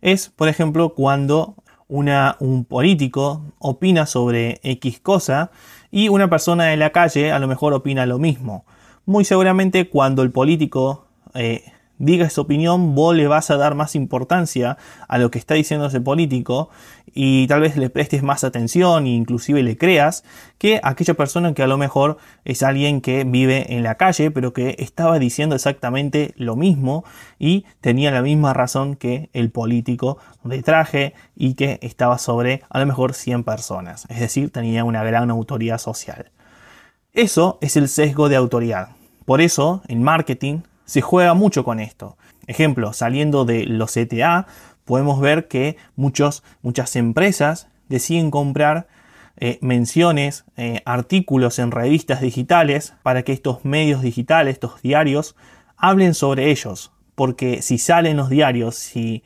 es, 0.00 0.30
por 0.30 0.48
ejemplo, 0.48 0.94
cuando 0.94 1.56
un 1.88 2.64
político 2.66 3.42
opina 3.58 4.06
sobre 4.06 4.60
X 4.62 4.98
cosa 5.00 5.50
y 5.90 6.08
una 6.08 6.30
persona 6.30 6.64
de 6.64 6.78
la 6.78 6.88
calle 6.88 7.32
a 7.32 7.38
lo 7.38 7.48
mejor 7.48 7.74
opina 7.74 8.06
lo 8.06 8.18
mismo. 8.18 8.64
Muy 9.04 9.26
seguramente 9.26 9.90
cuando 9.90 10.22
el 10.22 10.30
político 10.30 11.04
eh, 11.34 11.64
diga 12.00 12.28
su 12.30 12.40
opinión, 12.40 12.94
vos 12.94 13.14
le 13.14 13.28
vas 13.28 13.50
a 13.50 13.56
dar 13.56 13.74
más 13.74 13.94
importancia 13.94 14.78
a 15.06 15.18
lo 15.18 15.30
que 15.30 15.38
está 15.38 15.54
diciendo 15.54 15.86
ese 15.86 16.00
político 16.00 16.70
y 17.12 17.46
tal 17.46 17.60
vez 17.60 17.76
le 17.76 17.90
prestes 17.90 18.22
más 18.22 18.42
atención 18.42 19.06
e 19.06 19.10
inclusive 19.10 19.62
le 19.62 19.76
creas 19.76 20.24
que 20.58 20.80
aquella 20.82 21.14
persona 21.14 21.52
que 21.54 21.62
a 21.62 21.66
lo 21.66 21.76
mejor 21.76 22.16
es 22.44 22.62
alguien 22.62 23.00
que 23.00 23.24
vive 23.24 23.74
en 23.74 23.82
la 23.82 23.96
calle 23.96 24.30
pero 24.30 24.52
que 24.52 24.76
estaba 24.78 25.18
diciendo 25.18 25.54
exactamente 25.54 26.32
lo 26.36 26.56
mismo 26.56 27.04
y 27.38 27.66
tenía 27.80 28.10
la 28.10 28.22
misma 28.22 28.54
razón 28.54 28.96
que 28.96 29.28
el 29.34 29.50
político 29.50 30.18
de 30.42 30.62
traje 30.62 31.14
y 31.36 31.54
que 31.54 31.78
estaba 31.82 32.16
sobre 32.18 32.62
a 32.70 32.80
lo 32.80 32.86
mejor 32.86 33.12
100 33.12 33.44
personas, 33.44 34.06
es 34.08 34.20
decir, 34.20 34.50
tenía 34.50 34.84
una 34.84 35.04
gran 35.04 35.30
autoridad 35.30 35.78
social. 35.78 36.30
Eso 37.12 37.58
es 37.60 37.76
el 37.76 37.88
sesgo 37.88 38.28
de 38.28 38.36
autoridad. 38.36 38.90
Por 39.26 39.40
eso, 39.40 39.82
en 39.88 40.02
marketing, 40.02 40.60
se 40.90 41.02
juega 41.02 41.34
mucho 41.34 41.62
con 41.62 41.78
esto. 41.78 42.18
Ejemplo, 42.48 42.92
saliendo 42.92 43.44
de 43.44 43.64
los 43.64 43.92
CTA, 43.92 44.48
podemos 44.84 45.20
ver 45.20 45.46
que 45.46 45.76
muchas 45.94 46.42
empresas 46.96 47.68
deciden 47.88 48.32
comprar 48.32 48.88
eh, 49.36 49.58
menciones, 49.60 50.46
eh, 50.56 50.82
artículos 50.84 51.60
en 51.60 51.70
revistas 51.70 52.20
digitales 52.20 52.94
para 53.04 53.22
que 53.22 53.32
estos 53.32 53.64
medios 53.64 54.02
digitales, 54.02 54.54
estos 54.54 54.82
diarios, 54.82 55.36
hablen 55.76 56.12
sobre 56.12 56.50
ellos. 56.50 56.90
Porque 57.14 57.62
si 57.62 57.78
salen 57.78 58.16
los 58.16 58.28
diarios, 58.28 58.74
si, 58.74 59.22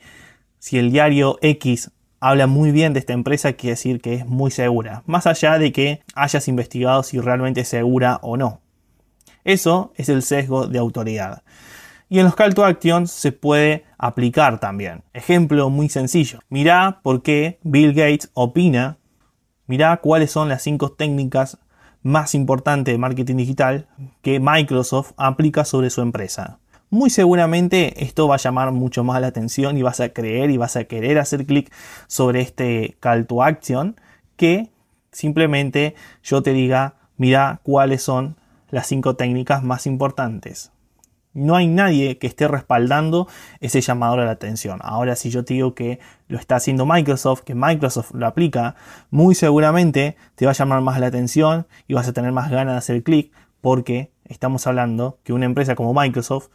si 0.59 0.77
el 0.77 0.91
diario 0.91 1.39
X 1.41 1.89
habla 2.19 2.45
muy 2.45 2.71
bien 2.71 2.93
de 2.93 2.99
esta 2.99 3.13
empresa, 3.13 3.53
quiere 3.53 3.71
decir 3.71 4.01
que 4.01 4.13
es 4.13 4.27
muy 4.27 4.51
segura. 4.51 5.01
Más 5.07 5.25
allá 5.25 5.57
de 5.57 5.71
que 5.71 6.03
hayas 6.13 6.47
investigado 6.47 7.01
si 7.01 7.19
realmente 7.19 7.61
es 7.61 7.69
segura 7.69 8.19
o 8.21 8.37
no. 8.37 8.61
Eso 9.45 9.93
es 9.95 10.09
el 10.09 10.23
sesgo 10.23 10.67
de 10.67 10.79
autoridad. 10.79 11.43
Y 12.09 12.19
en 12.19 12.25
los 12.25 12.35
call 12.35 12.53
to 12.53 12.65
action 12.65 13.07
se 13.07 13.31
puede 13.31 13.85
aplicar 13.97 14.59
también. 14.59 15.03
Ejemplo 15.13 15.69
muy 15.69 15.87
sencillo. 15.87 16.39
Mirá 16.49 16.99
por 17.03 17.21
qué 17.21 17.59
Bill 17.63 17.93
Gates 17.93 18.29
opina. 18.33 18.97
Mirá 19.67 19.97
cuáles 19.97 20.31
son 20.31 20.49
las 20.49 20.63
cinco 20.63 20.91
técnicas 20.91 21.59
más 22.01 22.35
importantes 22.35 22.93
de 22.93 22.97
marketing 22.97 23.37
digital 23.37 23.87
que 24.21 24.39
Microsoft 24.39 25.13
aplica 25.17 25.65
sobre 25.65 25.89
su 25.89 26.01
empresa. 26.01 26.59
Muy 26.91 27.09
seguramente 27.09 28.03
esto 28.03 28.27
va 28.27 28.35
a 28.35 28.39
llamar 28.39 28.71
mucho 28.71 29.03
más 29.03 29.19
la 29.19 29.27
atención 29.27 29.77
y 29.77 29.81
vas 29.81 29.99
a 29.99 30.09
creer 30.09 30.51
y 30.51 30.57
vas 30.57 30.75
a 30.75 30.83
querer 30.83 31.17
hacer 31.17 31.45
clic 31.45 31.71
sobre 32.07 32.41
este 32.41 32.97
call 32.99 33.25
to 33.25 33.43
action 33.43 33.99
que 34.37 34.69
simplemente 35.11 35.95
yo 36.23 36.43
te 36.43 36.53
diga, 36.53 36.95
mira 37.17 37.59
cuáles 37.63 38.03
son 38.03 38.37
las 38.69 38.87
cinco 38.87 39.15
técnicas 39.15 39.63
más 39.63 39.87
importantes. 39.87 40.71
No 41.33 41.57
hay 41.57 41.67
nadie 41.67 42.17
que 42.17 42.27
esté 42.27 42.47
respaldando 42.47 43.27
ese 43.59 43.81
llamador 43.81 44.21
a 44.21 44.25
la 44.25 44.31
atención. 44.31 44.79
Ahora, 44.81 45.17
si 45.17 45.29
yo 45.29 45.43
te 45.43 45.53
digo 45.53 45.75
que 45.75 45.99
lo 46.29 46.37
está 46.37 46.55
haciendo 46.55 46.85
Microsoft, 46.85 47.41
que 47.41 47.55
Microsoft 47.55 48.11
lo 48.13 48.25
aplica, 48.25 48.75
muy 49.09 49.35
seguramente 49.35 50.15
te 50.35 50.45
va 50.45 50.51
a 50.51 50.55
llamar 50.55 50.79
más 50.79 50.97
la 50.97 51.07
atención 51.07 51.67
y 51.89 51.93
vas 51.93 52.07
a 52.07 52.13
tener 52.13 52.31
más 52.31 52.49
ganas 52.49 52.75
de 52.75 52.77
hacer 52.77 53.03
clic 53.03 53.33
porque 53.59 54.13
estamos 54.23 54.65
hablando 54.65 55.19
que 55.23 55.33
una 55.33 55.45
empresa 55.45 55.75
como 55.75 55.93
Microsoft 55.93 56.47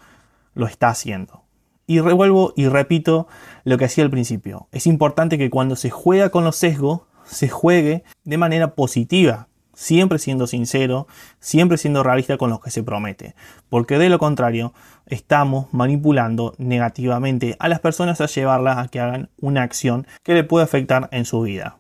lo 0.55 0.67
está 0.67 0.89
haciendo. 0.89 1.45
Y 1.87 2.01
revuelvo 2.01 2.55
y 2.57 2.69
repito 2.69 3.29
lo 3.65 3.77
que 3.77 3.85
hacía 3.85 4.05
al 4.05 4.11
principio. 4.11 4.69
Es 4.73 4.87
importante 4.87 5.37
que 5.37 5.51
cuando 5.51 5.77
se 5.77 5.91
juega 5.91 6.31
con 6.31 6.45
los 6.45 6.57
sesgos, 6.57 7.03
se 7.25 7.51
juegue 7.51 8.03
de 8.25 8.39
manera 8.39 8.75
positiva, 8.75 9.49
siempre 9.81 10.19
siendo 10.19 10.47
sincero, 10.47 11.07
siempre 11.39 11.79
siendo 11.79 12.03
realista 12.03 12.37
con 12.37 12.51
lo 12.51 12.61
que 12.61 12.71
se 12.71 12.83
promete, 12.83 13.35
porque 13.71 13.97
de 13.97 14.11
lo 14.11 14.19
contrario 14.19 14.75
estamos 15.07 15.73
manipulando 15.73 16.55
negativamente 16.59 17.57
a 17.59 17.69
las 17.69 17.81
personas 17.81 18.21
a 18.21 18.27
llevarlas 18.27 18.77
a 18.77 18.89
que 18.89 19.01
hagan 19.01 19.31
una 19.41 19.63
acción 19.63 20.07
que 20.23 20.35
le 20.35 20.45
puede 20.45 20.65
afectar 20.65 21.09
en 21.13 21.25
su 21.25 21.41
vida. 21.41 21.79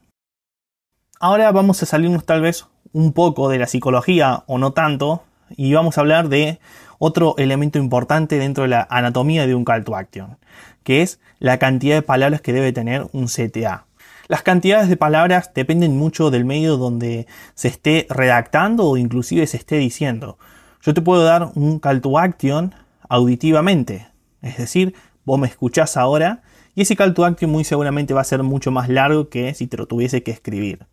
Ahora 1.21 1.53
vamos 1.53 1.83
a 1.83 1.87
salirnos 1.87 2.25
tal 2.25 2.41
vez 2.41 2.67
un 2.95 3.13
poco 3.13 3.51
de 3.51 3.59
la 3.59 3.67
psicología 3.67 4.45
o 4.47 4.57
no 4.57 4.73
tanto 4.73 5.23
y 5.51 5.75
vamos 5.75 5.99
a 5.99 6.01
hablar 6.01 6.31
de 6.31 6.59
otro 6.99 7.35
elemento 7.37 7.79
importante 7.79 8.39
dentro 8.39 8.63
de 8.63 8.71
la 8.71 8.87
anatomía 8.89 9.47
de 9.47 9.55
un 9.55 9.67
call 9.67 9.85
to 9.85 9.95
action, 9.95 10.39
que 10.85 11.03
es 11.03 11.21
la 11.39 11.59
cantidad 11.59 11.97
de 11.97 12.03
palabras 12.03 12.41
que 12.41 12.55
debe 12.55 12.73
tener 12.73 13.07
un 13.13 13.27
CTA. 13.27 13.85
Las 14.31 14.43
cantidades 14.43 14.89
de 14.89 14.97
palabras 14.97 15.51
dependen 15.55 15.97
mucho 15.97 16.31
del 16.31 16.45
medio 16.45 16.77
donde 16.77 17.27
se 17.55 17.67
esté 17.67 18.07
redactando 18.09 18.87
o 18.87 18.97
inclusive 18.97 19.45
se 19.49 19.57
esté 19.57 19.75
diciendo. 19.79 20.39
Yo 20.83 20.95
te 20.95 21.03
puedo 21.03 21.25
dar 21.25 21.51
un 21.57 21.81
call 21.81 22.01
to 22.01 22.17
action 22.17 22.73
auditivamente, 23.09 24.07
es 24.41 24.57
decir, 24.57 24.95
vos 25.25 25.41
me 25.41 25.49
escuchás 25.49 25.97
ahora 25.97 26.43
y 26.77 26.83
ese 26.83 26.95
call 26.95 27.13
to 27.13 27.25
action 27.25 27.51
muy 27.51 27.65
seguramente 27.65 28.15
va 28.15 28.21
a 28.21 28.25
ser 28.25 28.45
mucho 28.45 28.71
más 28.71 28.89
largo 28.89 29.29
que 29.31 29.53
si 29.55 29.67
te 29.67 29.77
lo 29.77 29.87
tuviese 29.87 30.23
que 30.23 30.31
escribir. 30.31 30.87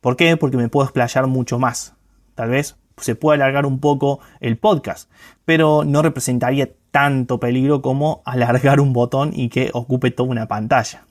¿Por 0.00 0.14
qué? 0.14 0.36
Porque 0.36 0.56
me 0.56 0.68
puedo 0.68 0.86
explayar 0.86 1.26
mucho 1.26 1.58
más. 1.58 1.94
Tal 2.36 2.50
vez 2.50 2.76
se 2.98 3.16
puede 3.16 3.34
alargar 3.34 3.66
un 3.66 3.80
poco 3.80 4.20
el 4.38 4.58
podcast, 4.58 5.10
pero 5.44 5.82
no 5.84 6.02
representaría 6.02 6.70
tanto 6.92 7.40
peligro 7.40 7.82
como 7.82 8.22
alargar 8.24 8.78
un 8.78 8.92
botón 8.92 9.32
y 9.34 9.48
que 9.48 9.70
ocupe 9.72 10.12
toda 10.12 10.28
una 10.28 10.46
pantalla. 10.46 11.02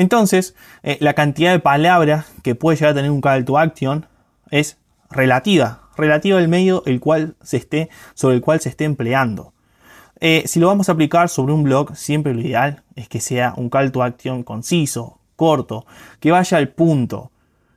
Entonces, 0.00 0.56
eh, 0.82 0.96
la 1.00 1.12
cantidad 1.12 1.52
de 1.52 1.58
palabras 1.58 2.24
que 2.42 2.54
puede 2.54 2.78
llegar 2.78 2.92
a 2.92 2.94
tener 2.94 3.10
un 3.10 3.20
call 3.20 3.44
to 3.44 3.58
action 3.58 4.06
es 4.50 4.78
relativa, 5.10 5.90
relativa 5.94 6.38
al 6.38 6.48
medio 6.48 6.82
el 6.86 7.00
cual 7.00 7.36
se 7.42 7.58
esté, 7.58 7.90
sobre 8.14 8.36
el 8.36 8.40
cual 8.40 8.60
se 8.60 8.70
esté 8.70 8.84
empleando. 8.84 9.52
Eh, 10.18 10.44
si 10.46 10.58
lo 10.58 10.68
vamos 10.68 10.88
a 10.88 10.92
aplicar 10.92 11.28
sobre 11.28 11.52
un 11.52 11.64
blog, 11.64 11.96
siempre 11.96 12.32
lo 12.32 12.40
ideal 12.40 12.82
es 12.96 13.10
que 13.10 13.20
sea 13.20 13.52
un 13.58 13.68
call 13.68 13.92
to 13.92 14.02
action 14.02 14.42
conciso, 14.42 15.18
corto, 15.36 15.84
que 16.18 16.30
vaya 16.30 16.56
al 16.56 16.70
punto, 16.70 17.30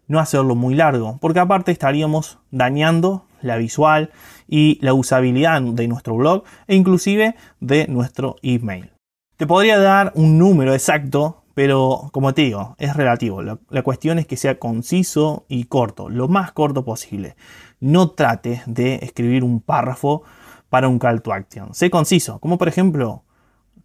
no 0.08 0.18
hacerlo 0.20 0.56
muy 0.56 0.75
largo, 0.75 1.18
porque 1.20 1.42
aparte 1.42 1.74
estaríamos 1.74 2.39
dañando 2.51 3.25
la 3.42 3.58
visual 3.58 4.12
y 4.48 4.80
la 4.80 4.94
usabilidad 4.94 5.62
de 5.62 5.89
nuestro 5.89 6.15
blog 6.15 6.46
e 6.68 6.75
inclusive 6.75 7.36
de 7.60 7.86
nuestro 7.89 8.38
email. 8.44 8.94
Te 9.36 9.46
podría 9.46 9.77
dar 9.77 10.13
un 10.15 10.38
número 10.38 10.74
exacto, 10.74 11.43
pero 11.54 12.10
como 12.12 12.34
te 12.34 12.44
digo, 12.44 12.76
es 12.80 12.96
relativo. 12.96 13.42
La, 13.42 13.84
cuestión 13.84 14.20
es 14.20 14.28
que 14.28 14.38
sea 14.38 14.60
conciso 14.60 15.46
y 15.48 15.66
corto, 15.66 16.10
lo 16.10 16.28
más 16.28 16.52
corto 16.52 16.84
posible. 16.84 17.36
No 17.80 18.12
trates 18.12 18.62
de 18.66 18.96
escribir 19.04 19.44
un 19.44 19.62
párrafo 19.62 20.24
para 20.70 20.88
un 20.88 21.00
call 21.00 21.22
to 21.22 21.34
action. 21.34 21.74
Sé 21.74 21.90
conciso, 21.90 22.40
como 22.40 22.58
por 22.58 22.68
ejemplo, 22.68 23.24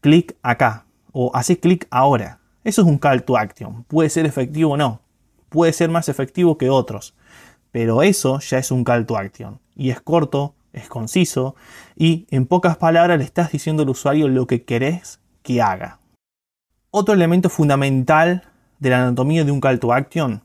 clic 0.00 0.36
acá 0.42 0.86
o 1.12 1.30
hace 1.34 1.58
clic 1.58 1.86
ahora. 1.90 2.40
Eso 2.64 2.82
es 2.82 2.88
un 2.88 2.98
call 2.98 3.24
to 3.24 3.36
action. 3.36 3.84
Puede 3.84 4.08
ser 4.08 4.26
efectivo 4.26 4.72
o 4.72 4.76
no. 4.76 5.00
Puede 5.48 5.72
ser 5.72 5.90
más 5.90 6.08
efectivo 6.08 6.58
que 6.58 6.70
otros. 6.70 7.14
Pero 7.70 8.02
eso 8.02 8.38
ya 8.40 8.58
es 8.58 8.70
un 8.70 8.84
call 8.84 9.06
to 9.06 9.16
action. 9.16 9.60
Y 9.76 9.90
es 9.90 10.00
corto, 10.00 10.54
es 10.72 10.88
conciso 10.88 11.54
y 11.96 12.26
en 12.30 12.46
pocas 12.46 12.76
palabras 12.76 13.18
le 13.18 13.24
estás 13.24 13.52
diciendo 13.52 13.82
al 13.82 13.90
usuario 13.90 14.28
lo 14.28 14.46
que 14.46 14.64
querés 14.64 15.20
que 15.42 15.60
haga. 15.62 15.98
Otro 16.90 17.12
elemento 17.12 17.50
fundamental 17.50 18.44
de 18.78 18.88
la 18.88 19.02
anatomía 19.02 19.44
de 19.44 19.52
un 19.52 19.60
call 19.60 19.78
to 19.78 19.92
action 19.92 20.42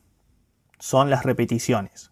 son 0.78 1.10
las 1.10 1.24
repeticiones. 1.24 2.12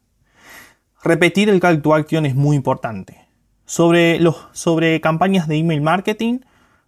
Repetir 1.03 1.49
el 1.49 1.59
call 1.59 1.81
to 1.81 1.93
action 1.93 2.25
es 2.25 2.33
muy 2.33 2.55
importante. 2.55 3.27
Sobre, 3.65 4.19
sobre 4.53 5.01
campañas 5.01 5.49
de 5.49 5.57
email 5.57 5.81
marketing 5.81 6.39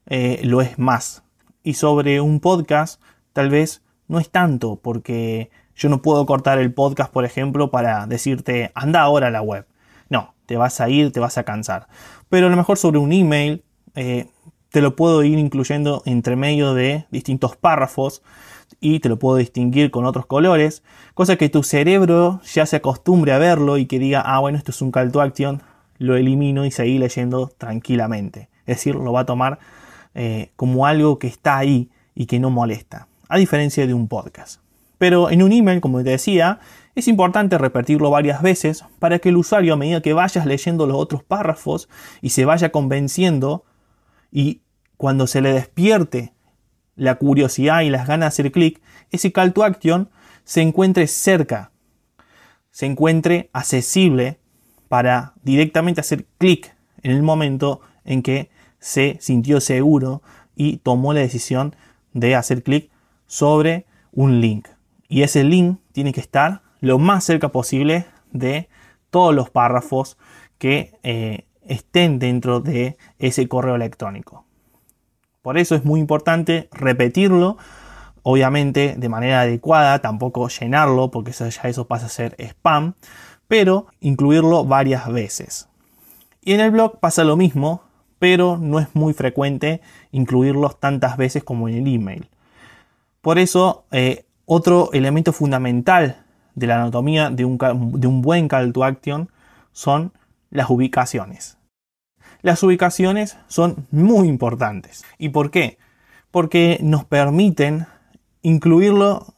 eh, 0.05 0.39
lo 0.43 0.61
es 0.61 0.79
más. 0.79 1.23
Y 1.63 1.73
sobre 1.73 2.21
un 2.21 2.39
podcast 2.39 3.01
tal 3.33 3.49
vez 3.49 3.81
no 4.07 4.19
es 4.19 4.29
tanto 4.29 4.77
porque 4.81 5.49
yo 5.75 5.89
no 5.89 6.01
puedo 6.01 6.25
cortar 6.25 6.59
el 6.59 6.73
podcast, 6.73 7.11
por 7.11 7.25
ejemplo, 7.25 7.71
para 7.71 8.07
decirte 8.07 8.71
anda 8.73 9.01
ahora 9.01 9.27
a 9.27 9.31
la 9.31 9.41
web. 9.41 9.67
No, 10.07 10.33
te 10.45 10.55
vas 10.55 10.79
a 10.79 10.87
ir, 10.87 11.11
te 11.11 11.19
vas 11.19 11.37
a 11.37 11.43
cansar. 11.43 11.87
Pero 12.29 12.47
a 12.47 12.49
lo 12.49 12.55
mejor 12.55 12.77
sobre 12.77 12.99
un 12.99 13.11
email 13.11 13.65
eh, 13.95 14.29
te 14.73 14.81
lo 14.81 14.95
puedo 14.95 15.21
ir 15.21 15.37
incluyendo 15.37 16.01
entre 16.07 16.35
medio 16.35 16.73
de 16.73 17.05
distintos 17.11 17.55
párrafos 17.55 18.23
y 18.81 19.01
te 19.01 19.07
lo 19.07 19.19
puedo 19.19 19.37
distinguir 19.37 19.91
con 19.91 20.03
otros 20.03 20.25
colores, 20.25 20.81
cosa 21.13 21.35
que 21.35 21.47
tu 21.47 21.61
cerebro 21.61 22.41
ya 22.43 22.65
se 22.65 22.77
acostumbre 22.77 23.33
a 23.33 23.37
verlo 23.37 23.77
y 23.77 23.85
que 23.85 23.99
diga, 23.99 24.21
ah, 24.25 24.39
bueno, 24.39 24.57
esto 24.57 24.71
es 24.71 24.81
un 24.81 24.89
call 24.89 25.11
to 25.11 25.21
action, 25.21 25.61
lo 25.99 26.15
elimino 26.15 26.65
y 26.65 26.71
seguir 26.71 27.01
leyendo 27.01 27.51
tranquilamente. 27.55 28.49
Es 28.65 28.77
decir, 28.77 28.95
lo 28.95 29.13
va 29.13 29.19
a 29.19 29.25
tomar 29.27 29.59
eh, 30.15 30.49
como 30.55 30.87
algo 30.87 31.19
que 31.19 31.27
está 31.27 31.59
ahí 31.59 31.91
y 32.15 32.25
que 32.25 32.39
no 32.39 32.49
molesta, 32.49 33.07
a 33.29 33.37
diferencia 33.37 33.85
de 33.85 33.93
un 33.93 34.07
podcast. 34.07 34.59
Pero 34.97 35.29
en 35.29 35.43
un 35.43 35.51
email, 35.51 35.81
como 35.81 36.03
te 36.03 36.09
decía, 36.09 36.61
es 36.95 37.07
importante 37.07 37.59
repetirlo 37.59 38.09
varias 38.09 38.41
veces 38.41 38.85
para 38.97 39.19
que 39.19 39.29
el 39.29 39.37
usuario 39.37 39.75
a 39.75 39.77
medida 39.77 40.01
que 40.01 40.13
vayas 40.13 40.47
leyendo 40.47 40.87
los 40.87 40.97
otros 40.97 41.21
párrafos 41.21 41.89
y 42.23 42.29
se 42.29 42.45
vaya 42.45 42.71
convenciendo 42.71 43.65
y 44.33 44.61
cuando 44.97 45.27
se 45.27 45.41
le 45.41 45.53
despierte 45.53 46.33
la 46.95 47.15
curiosidad 47.15 47.81
y 47.81 47.91
las 47.91 48.07
ganas 48.07 48.25
de 48.25 48.27
hacer 48.29 48.51
clic, 48.51 48.81
ese 49.11 49.31
call 49.31 49.53
to 49.53 49.63
action 49.63 50.09
se 50.43 50.61
encuentre 50.61 51.05
cerca, 51.05 51.71
se 52.71 52.87
encuentre 52.87 53.51
accesible 53.53 54.39
para 54.89 55.33
directamente 55.43 56.01
hacer 56.01 56.25
clic 56.39 56.75
en 57.03 57.11
el 57.11 57.21
momento 57.21 57.81
en 58.05 58.23
que 58.23 58.49
se 58.79 59.17
sintió 59.21 59.61
seguro 59.61 60.23
y 60.55 60.77
tomó 60.77 61.13
la 61.13 61.19
decisión 61.19 61.75
de 62.13 62.35
hacer 62.35 62.63
clic 62.63 62.89
sobre 63.27 63.85
un 64.11 64.41
link. 64.41 64.67
Y 65.07 65.21
ese 65.21 65.43
link 65.43 65.77
tiene 65.91 66.11
que 66.11 66.21
estar 66.21 66.63
lo 66.79 66.97
más 66.97 67.23
cerca 67.23 67.49
posible 67.49 68.07
de 68.31 68.67
todos 69.11 69.33
los 69.33 69.51
párrafos 69.51 70.17
que 70.57 70.97
eh, 71.03 71.45
estén 71.67 72.19
dentro 72.19 72.59
de 72.59 72.97
ese 73.19 73.47
correo 73.47 73.75
electrónico. 73.75 74.45
Por 75.41 75.57
eso 75.57 75.75
es 75.75 75.83
muy 75.83 75.99
importante 75.99 76.69
repetirlo, 76.71 77.57
obviamente 78.21 78.95
de 78.97 79.09
manera 79.09 79.41
adecuada, 79.41 79.99
tampoco 79.99 80.47
llenarlo, 80.47 81.11
porque 81.11 81.31
eso, 81.31 81.47
ya 81.49 81.63
eso 81.63 81.87
pasa 81.87 82.05
a 82.05 82.09
ser 82.09 82.35
spam, 82.39 82.93
pero 83.47 83.87
incluirlo 83.99 84.65
varias 84.65 85.11
veces. 85.11 85.67
Y 86.41 86.53
en 86.53 86.61
el 86.61 86.71
blog 86.71 86.99
pasa 86.99 87.23
lo 87.23 87.35
mismo, 87.35 87.83
pero 88.19 88.57
no 88.57 88.79
es 88.79 88.87
muy 88.93 89.13
frecuente 89.13 89.81
incluirlos 90.11 90.79
tantas 90.79 91.17
veces 91.17 91.43
como 91.43 91.67
en 91.67 91.75
el 91.75 91.93
email. 91.93 92.29
Por 93.21 93.37
eso, 93.37 93.85
eh, 93.91 94.25
otro 94.45 94.89
elemento 94.93 95.33
fundamental 95.33 96.23
de 96.55 96.67
la 96.67 96.75
anatomía 96.75 97.29
de 97.29 97.45
un, 97.45 97.57
de 97.57 98.07
un 98.07 98.21
buen 98.21 98.47
call 98.47 98.73
to 98.73 98.83
action 98.83 99.29
son 99.71 100.13
las 100.53 100.69
ubicaciones. 100.69 101.57
Las 102.41 102.63
ubicaciones 102.63 103.37
son 103.47 103.87
muy 103.91 104.27
importantes. 104.27 105.03
¿Y 105.17 105.29
por 105.29 105.51
qué? 105.51 105.77
Porque 106.31 106.77
nos 106.81 107.05
permiten 107.05 107.87
incluirlo 108.41 109.33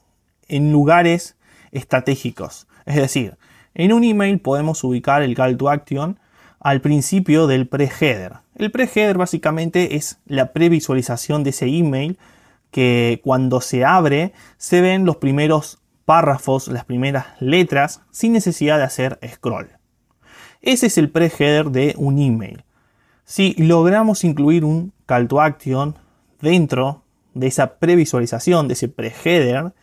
en 0.48 0.72
lugares 0.72 1.36
estratégicos. 1.72 2.68
Es 2.84 2.96
decir, 2.96 3.38
en 3.74 3.92
un 3.92 4.04
email 4.04 4.40
podemos 4.40 4.84
ubicar 4.84 5.22
el 5.22 5.34
call 5.34 5.56
to 5.56 5.70
action 5.70 6.20
al 6.60 6.80
principio 6.80 7.46
del 7.46 7.66
pre-header. 7.66 8.34
El 8.54 8.70
pre-header 8.70 9.16
básicamente 9.16 9.96
es 9.96 10.18
la 10.26 10.52
previsualización 10.52 11.44
de 11.44 11.50
ese 11.50 11.66
email 11.66 12.18
que 12.70 13.20
cuando 13.24 13.60
se 13.60 13.84
abre 13.84 14.32
se 14.58 14.80
ven 14.80 15.04
los 15.04 15.16
primeros 15.16 15.78
párrafos, 16.04 16.68
las 16.68 16.84
primeras 16.84 17.26
letras, 17.40 18.02
sin 18.10 18.32
necesidad 18.32 18.78
de 18.78 18.84
hacer 18.84 19.18
scroll. 19.26 19.75
Ese 20.66 20.88
es 20.88 20.98
el 20.98 21.10
pre-header 21.10 21.70
de 21.70 21.94
un 21.96 22.18
email. 22.18 22.64
Si 23.24 23.54
logramos 23.56 24.24
incluir 24.24 24.64
un 24.64 24.92
call 25.06 25.28
to 25.28 25.40
action 25.40 25.94
dentro 26.40 27.04
de 27.34 27.46
esa 27.46 27.76
previsualización, 27.78 28.66
de 28.66 28.74
ese 28.74 28.88
pre-header, 28.88 29.74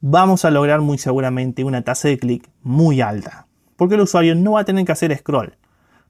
vamos 0.00 0.46
a 0.46 0.50
lograr 0.50 0.80
muy 0.80 0.96
seguramente 0.96 1.62
una 1.62 1.82
tasa 1.82 2.08
de 2.08 2.18
clic 2.18 2.48
muy 2.62 3.02
alta. 3.02 3.48
Porque 3.76 3.96
el 3.96 4.00
usuario 4.00 4.34
no 4.34 4.52
va 4.52 4.60
a 4.60 4.64
tener 4.64 4.86
que 4.86 4.92
hacer 4.92 5.14
scroll. 5.14 5.58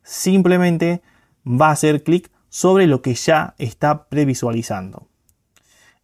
Simplemente 0.04 1.02
va 1.44 1.70
a 1.70 1.72
hacer 1.72 2.04
clic 2.04 2.30
sobre 2.48 2.86
lo 2.86 3.02
que 3.02 3.14
ya 3.14 3.56
está 3.58 4.04
previsualizando. 4.04 5.08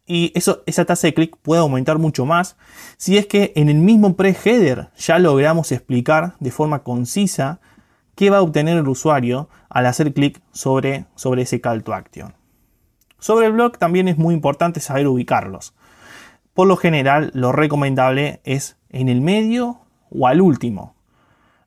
Y 0.05 0.33
esa 0.35 0.83
tasa 0.83 1.07
de 1.07 1.13
clic 1.13 1.37
puede 1.37 1.61
aumentar 1.61 1.97
mucho 1.97 2.25
más 2.25 2.57
si 2.97 3.17
es 3.17 3.25
que 3.27 3.53
en 3.55 3.69
el 3.69 3.77
mismo 3.77 4.17
pre-header 4.17 4.89
ya 4.97 5.17
logramos 5.17 5.71
explicar 5.71 6.35
de 6.41 6.51
forma 6.51 6.83
concisa 6.83 7.61
qué 8.15 8.29
va 8.29 8.37
a 8.37 8.41
obtener 8.41 8.77
el 8.77 8.87
usuario 8.87 9.49
al 9.69 9.85
hacer 9.85 10.13
clic 10.13 10.41
sobre, 10.51 11.05
sobre 11.15 11.43
ese 11.43 11.61
call 11.61 11.83
to 11.83 11.93
action. 11.93 12.33
Sobre 13.19 13.45
el 13.45 13.53
blog 13.53 13.77
también 13.77 14.07
es 14.07 14.17
muy 14.17 14.33
importante 14.33 14.79
saber 14.79 15.07
ubicarlos. 15.07 15.73
Por 16.53 16.67
lo 16.67 16.75
general, 16.75 17.31
lo 17.33 17.51
recomendable 17.51 18.41
es 18.43 18.77
en 18.89 19.09
el 19.09 19.21
medio 19.21 19.81
o 20.09 20.27
al 20.27 20.41
último. 20.41 20.95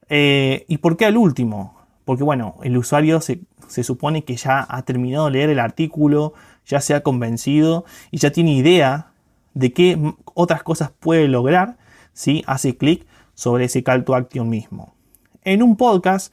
Eh, 0.09 0.64
¿Y 0.68 0.78
por 0.78 0.96
qué 0.96 1.07
al 1.07 1.16
último? 1.16 1.78
Porque 2.04 2.22
bueno, 2.22 2.57
el 2.62 2.76
usuario 2.76 3.20
se, 3.20 3.40
supone 3.83 4.24
que 4.24 4.37
ya 4.37 4.66
ha 4.68 4.83
terminado 4.83 5.26
de 5.26 5.30
leer 5.33 5.50
el 5.50 5.59
artículo, 5.59 6.35
ya 6.66 6.80
se 6.80 6.94
ha 6.94 7.02
convencido 7.02 7.85
y 8.11 8.18
ya 8.18 8.30
tiene 8.30 8.52
idea 8.52 9.12
de 9.54 9.72
qué 9.72 10.14
otras 10.35 10.62
cosas 10.62 10.90
puede 10.90 11.28
lograr 11.28 11.78
si 12.12 12.44
hace 12.46 12.76
clic 12.76 13.07
sobre 13.35 13.64
ese 13.64 13.83
call 13.83 14.04
to 14.04 14.14
action 14.14 14.48
mismo. 14.48 14.94
En 15.44 15.62
un 15.62 15.76
podcast, 15.76 16.33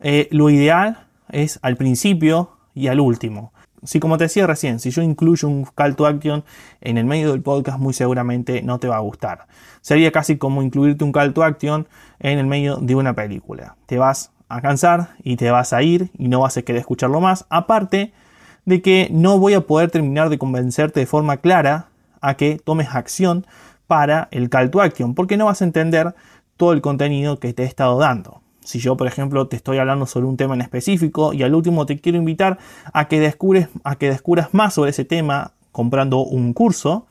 eh, 0.00 0.28
lo 0.30 0.50
ideal 0.50 1.06
es 1.30 1.58
al 1.62 1.76
principio 1.76 2.56
y 2.74 2.88
al 2.88 3.00
último 3.00 3.52
si 3.82 4.00
como 4.00 4.18
te 4.18 4.24
decía 4.24 4.46
recién, 4.46 4.78
si 4.78 4.90
yo 4.90 5.02
incluyo 5.02 5.48
un 5.48 5.64
call 5.64 5.96
to 5.96 6.06
action 6.06 6.44
en 6.80 6.98
el 6.98 7.04
medio 7.04 7.32
del 7.32 7.42
podcast, 7.42 7.78
muy 7.78 7.94
seguramente 7.94 8.62
no 8.62 8.78
te 8.78 8.88
va 8.88 8.96
a 8.96 9.00
gustar. 9.00 9.46
Sería 9.80 10.12
casi 10.12 10.36
como 10.36 10.62
incluirte 10.62 11.04
un 11.04 11.12
call 11.12 11.32
to 11.32 11.42
action 11.42 11.88
en 12.18 12.38
el 12.38 12.46
medio 12.46 12.76
de 12.76 12.94
una 12.94 13.14
película. 13.14 13.76
Te 13.86 13.98
vas 13.98 14.32
a 14.48 14.60
cansar 14.60 15.10
y 15.22 15.36
te 15.36 15.50
vas 15.50 15.72
a 15.72 15.82
ir 15.82 16.10
y 16.18 16.28
no 16.28 16.40
vas 16.40 16.56
a 16.56 16.62
querer 16.62 16.80
escucharlo 16.80 17.20
más. 17.20 17.46
Aparte 17.48 18.12
de 18.64 18.82
que 18.82 19.08
no 19.10 19.38
voy 19.38 19.54
a 19.54 19.62
poder 19.62 19.90
terminar 19.90 20.28
de 20.28 20.38
convencerte 20.38 21.00
de 21.00 21.06
forma 21.06 21.38
clara 21.38 21.88
a 22.20 22.34
que 22.34 22.60
tomes 22.62 22.88
acción 22.94 23.46
para 23.86 24.28
el 24.30 24.50
call 24.50 24.70
to 24.70 24.82
action, 24.82 25.14
porque 25.14 25.36
no 25.36 25.46
vas 25.46 25.62
a 25.62 25.64
entender 25.64 26.14
todo 26.56 26.72
el 26.72 26.82
contenido 26.82 27.40
que 27.40 27.54
te 27.54 27.62
he 27.62 27.66
estado 27.66 27.98
dando. 27.98 28.42
Si 28.70 28.78
yo, 28.78 28.96
por 28.96 29.08
ejemplo, 29.08 29.48
te 29.48 29.56
estoy 29.56 29.78
hablando 29.78 30.06
sobre 30.06 30.26
un 30.26 30.36
tema 30.36 30.54
en 30.54 30.60
específico 30.60 31.32
y 31.32 31.42
al 31.42 31.56
último 31.56 31.86
te 31.86 31.98
quiero 31.98 32.18
invitar 32.18 32.58
a 32.92 33.08
que, 33.08 33.18
descubres, 33.18 33.66
a 33.82 33.96
que 33.96 34.08
descubras 34.08 34.54
más 34.54 34.74
sobre 34.74 34.90
ese 34.90 35.04
tema 35.04 35.54
comprando 35.72 36.18
un 36.20 36.52
curso, 36.52 37.08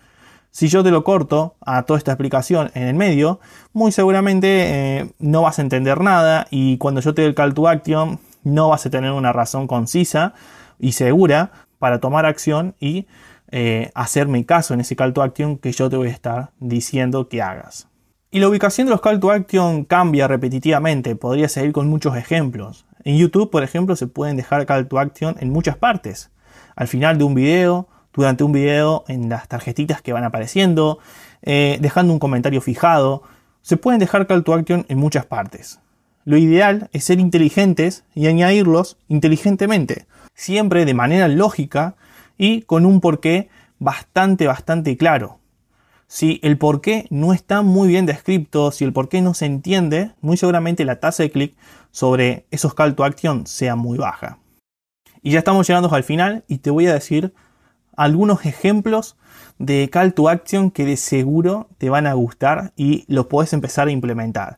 si 0.51 0.69
yo 0.69 0.83
te 0.83 0.91
lo 0.91 1.03
corto 1.03 1.55
a 1.59 1.83
toda 1.83 1.97
esta 1.97 2.13
explicación 2.13 2.71
en 2.75 2.83
el 2.83 2.95
medio, 2.95 3.41
muy 3.73 3.91
seguramente 3.91 4.99
eh, 4.99 5.11
no 5.19 5.41
vas 5.41 5.59
a 5.59 5.61
entender 5.61 5.99
nada 5.99 6.47
y 6.49 6.77
cuando 6.77 7.01
yo 7.01 7.13
te 7.13 7.23
dé 7.23 7.27
el 7.27 7.35
call 7.35 7.53
to 7.53 7.67
action 7.67 8.21
no 8.45 8.69
vas 8.69 8.85
a 8.85 8.89
tener 8.89 9.11
una 9.11 9.33
razón 9.33 9.67
concisa 9.67 10.33
y 10.79 10.93
segura 10.93 11.51
para 11.77 11.99
tomar 11.99 12.25
acción 12.25 12.73
y 12.79 13.05
eh, 13.51 13.91
hacerme 13.95 14.45
caso 14.45 14.73
en 14.73 14.79
ese 14.79 14.95
call 14.95 15.11
to 15.11 15.23
action 15.23 15.57
que 15.57 15.73
yo 15.73 15.89
te 15.89 15.97
voy 15.97 16.07
a 16.07 16.11
estar 16.11 16.51
diciendo 16.61 17.27
que 17.27 17.41
hagas. 17.41 17.89
Y 18.31 18.39
la 18.39 18.47
ubicación 18.47 18.85
de 18.85 18.91
los 18.91 19.01
call 19.01 19.19
to 19.19 19.31
action 19.31 19.85
cambia 19.85 20.27
repetitivamente, 20.27 21.15
podría 21.15 21.49
seguir 21.49 21.71
con 21.71 21.89
muchos 21.89 22.15
ejemplos. 22.15 22.85
En 23.03 23.17
YouTube, 23.17 23.49
por 23.49 23.63
ejemplo, 23.63 23.95
se 23.95 24.05
pueden 24.05 24.37
dejar 24.37 24.67
call 24.67 24.87
to 24.87 24.99
action 24.99 25.35
en 25.39 25.49
muchas 25.49 25.77
partes. 25.77 26.29
Al 26.75 26.87
final 26.87 27.17
de 27.17 27.23
un 27.23 27.33
video, 27.33 27.87
durante 28.13 28.43
un 28.43 28.51
video, 28.51 29.03
en 29.07 29.29
las 29.29 29.47
tarjetitas 29.47 30.03
que 30.03 30.13
van 30.13 30.25
apareciendo, 30.25 30.99
eh, 31.41 31.79
dejando 31.81 32.13
un 32.13 32.19
comentario 32.19 32.61
fijado. 32.61 33.23
Se 33.63 33.77
pueden 33.77 33.99
dejar 33.99 34.27
call 34.27 34.43
to 34.43 34.53
action 34.53 34.85
en 34.89 34.99
muchas 34.99 35.25
partes. 35.25 35.79
Lo 36.23 36.37
ideal 36.37 36.87
es 36.93 37.05
ser 37.05 37.19
inteligentes 37.19 38.03
y 38.13 38.27
añadirlos 38.27 38.97
inteligentemente, 39.07 40.05
siempre 40.35 40.85
de 40.85 40.93
manera 40.93 41.27
lógica 41.27 41.95
y 42.37 42.61
con 42.61 42.85
un 42.85 43.01
porqué 43.01 43.49
bastante, 43.79 44.45
bastante 44.45 44.97
claro. 44.97 45.38
Si 46.11 46.39
el 46.41 46.57
porqué 46.57 47.05
no 47.11 47.33
está 47.33 47.61
muy 47.61 47.87
bien 47.87 48.07
descrito, 48.07 48.71
si 48.71 48.83
el 48.83 48.91
porqué 48.91 49.21
no 49.21 49.35
se 49.35 49.45
entiende, 49.45 50.11
muy 50.21 50.37
seguramente 50.37 50.83
la 50.83 50.99
tasa 50.99 51.21
de 51.21 51.29
clic 51.29 51.55
sobre 51.91 52.47
esos 52.49 52.73
call 52.73 52.95
to 52.95 53.03
action 53.03 53.45
sea 53.45 53.75
muy 53.75 53.99
baja. 53.99 54.39
Y 55.21 55.31
ya 55.31 55.39
estamos 55.39 55.67
llegando 55.67 55.93
al 55.93 56.03
final 56.03 56.43
y 56.47 56.57
te 56.57 56.71
voy 56.71 56.87
a 56.87 56.93
decir 56.95 57.31
algunos 57.95 58.43
ejemplos 58.47 59.17
de 59.59 59.87
call 59.91 60.15
to 60.15 60.29
action 60.29 60.71
que 60.71 60.83
de 60.83 60.97
seguro 60.97 61.67
te 61.77 61.91
van 61.91 62.07
a 62.07 62.13
gustar 62.13 62.73
y 62.75 63.05
los 63.07 63.27
puedes 63.27 63.53
empezar 63.53 63.87
a 63.87 63.91
implementar. 63.91 64.57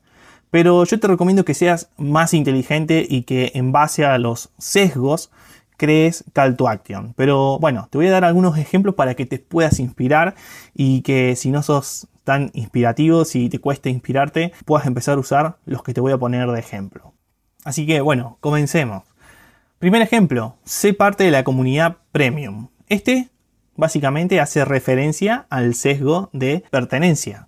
Pero 0.51 0.85
yo 0.85 1.01
te 1.01 1.07
recomiendo 1.07 1.43
que 1.43 1.53
seas 1.53 1.89
más 1.97 2.33
inteligente 2.33 3.05
y 3.09 3.23
que 3.23 3.51
en 3.55 3.73
base 3.73 4.05
a 4.05 4.17
los 4.19 4.51
sesgos 4.57 5.31
crees 5.82 6.24
call 6.32 6.56
to 6.56 6.67
action. 6.67 7.15
Pero 7.15 7.58
bueno, 7.58 7.88
te 7.89 7.98
voy 7.98 8.06
a 8.06 8.12
dar 8.12 8.24
algunos 8.24 8.56
ejemplos 8.60 8.94
para 8.94 9.15
que 9.15 9.26
te 9.26 9.39
puedas 9.39 9.80
inspirar 9.80 10.36
y 10.76 11.02
que 11.02 11.36
si 11.36 11.50
no 11.50 11.63
sos 11.63 12.08
tan 12.24 12.52
inspirativo, 12.54 13.26
si 13.26 13.50
te 13.50 13.58
cuesta 13.58 13.89
inspirarte, 13.89 14.54
puedas 14.65 14.86
empezar 14.86 15.17
a 15.17 15.22
usar 15.22 15.58
los 15.65 15.82
que 15.82 15.96
te 15.96 16.00
voy 16.00 16.12
a 16.12 16.20
poner 16.20 16.52
de 16.52 16.60
ejemplo. 16.60 17.15
Así 17.63 17.88
que 17.88 18.00
bueno, 18.00 18.38
comencemos. 18.41 19.06
Primer 19.80 20.04
ejemplo, 20.04 20.56
sé 20.63 20.94
parte 20.94 21.24
de 21.24 21.32
la 21.32 21.44
comunidad 21.44 21.98
premium. 22.12 22.67
Este 22.88 23.30
básicamente 23.76 24.39
hace 24.39 24.63
referencia 24.63 25.48
al 25.50 25.74
sesgo 25.74 26.30
de 26.32 26.63
pertenencia, 26.70 27.48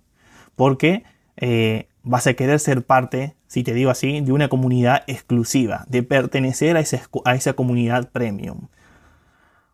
porque 0.56 1.04
eh, 1.36 1.86
vas 2.02 2.26
a 2.26 2.34
querer 2.34 2.58
ser 2.58 2.84
parte, 2.84 3.36
si 3.54 3.62
te 3.62 3.72
digo 3.72 3.92
así, 3.92 4.20
de 4.20 4.32
una 4.32 4.48
comunidad 4.48 5.04
exclusiva, 5.06 5.84
de 5.86 6.02
pertenecer 6.02 6.76
a 6.76 6.80
esa, 6.80 7.52
comunidad 7.52 8.10
premium. 8.10 8.66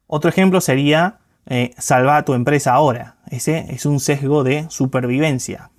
Otro 0.06 0.28
ejemplo 0.28 0.60
sería 0.60 1.20
eh, 1.46 1.70
salvar 1.78 2.18
a 2.18 2.24
tu 2.26 2.34
empresa 2.34 2.74
ahora. 2.74 3.16
Ese 3.30 3.64
es 3.70 3.86
un 3.86 3.98
sesgo 3.98 4.44
de 4.44 4.66
supervivencia. 4.68 5.70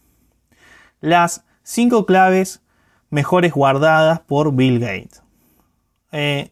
Las 1.00 1.46
cinco 1.62 2.08
claves 2.08 2.64
mejores 3.12 3.54
guardadas 3.54 4.22
por 4.22 4.56
Bill 4.56 4.80
Gates. 4.80 5.22
Eh, 6.12 6.50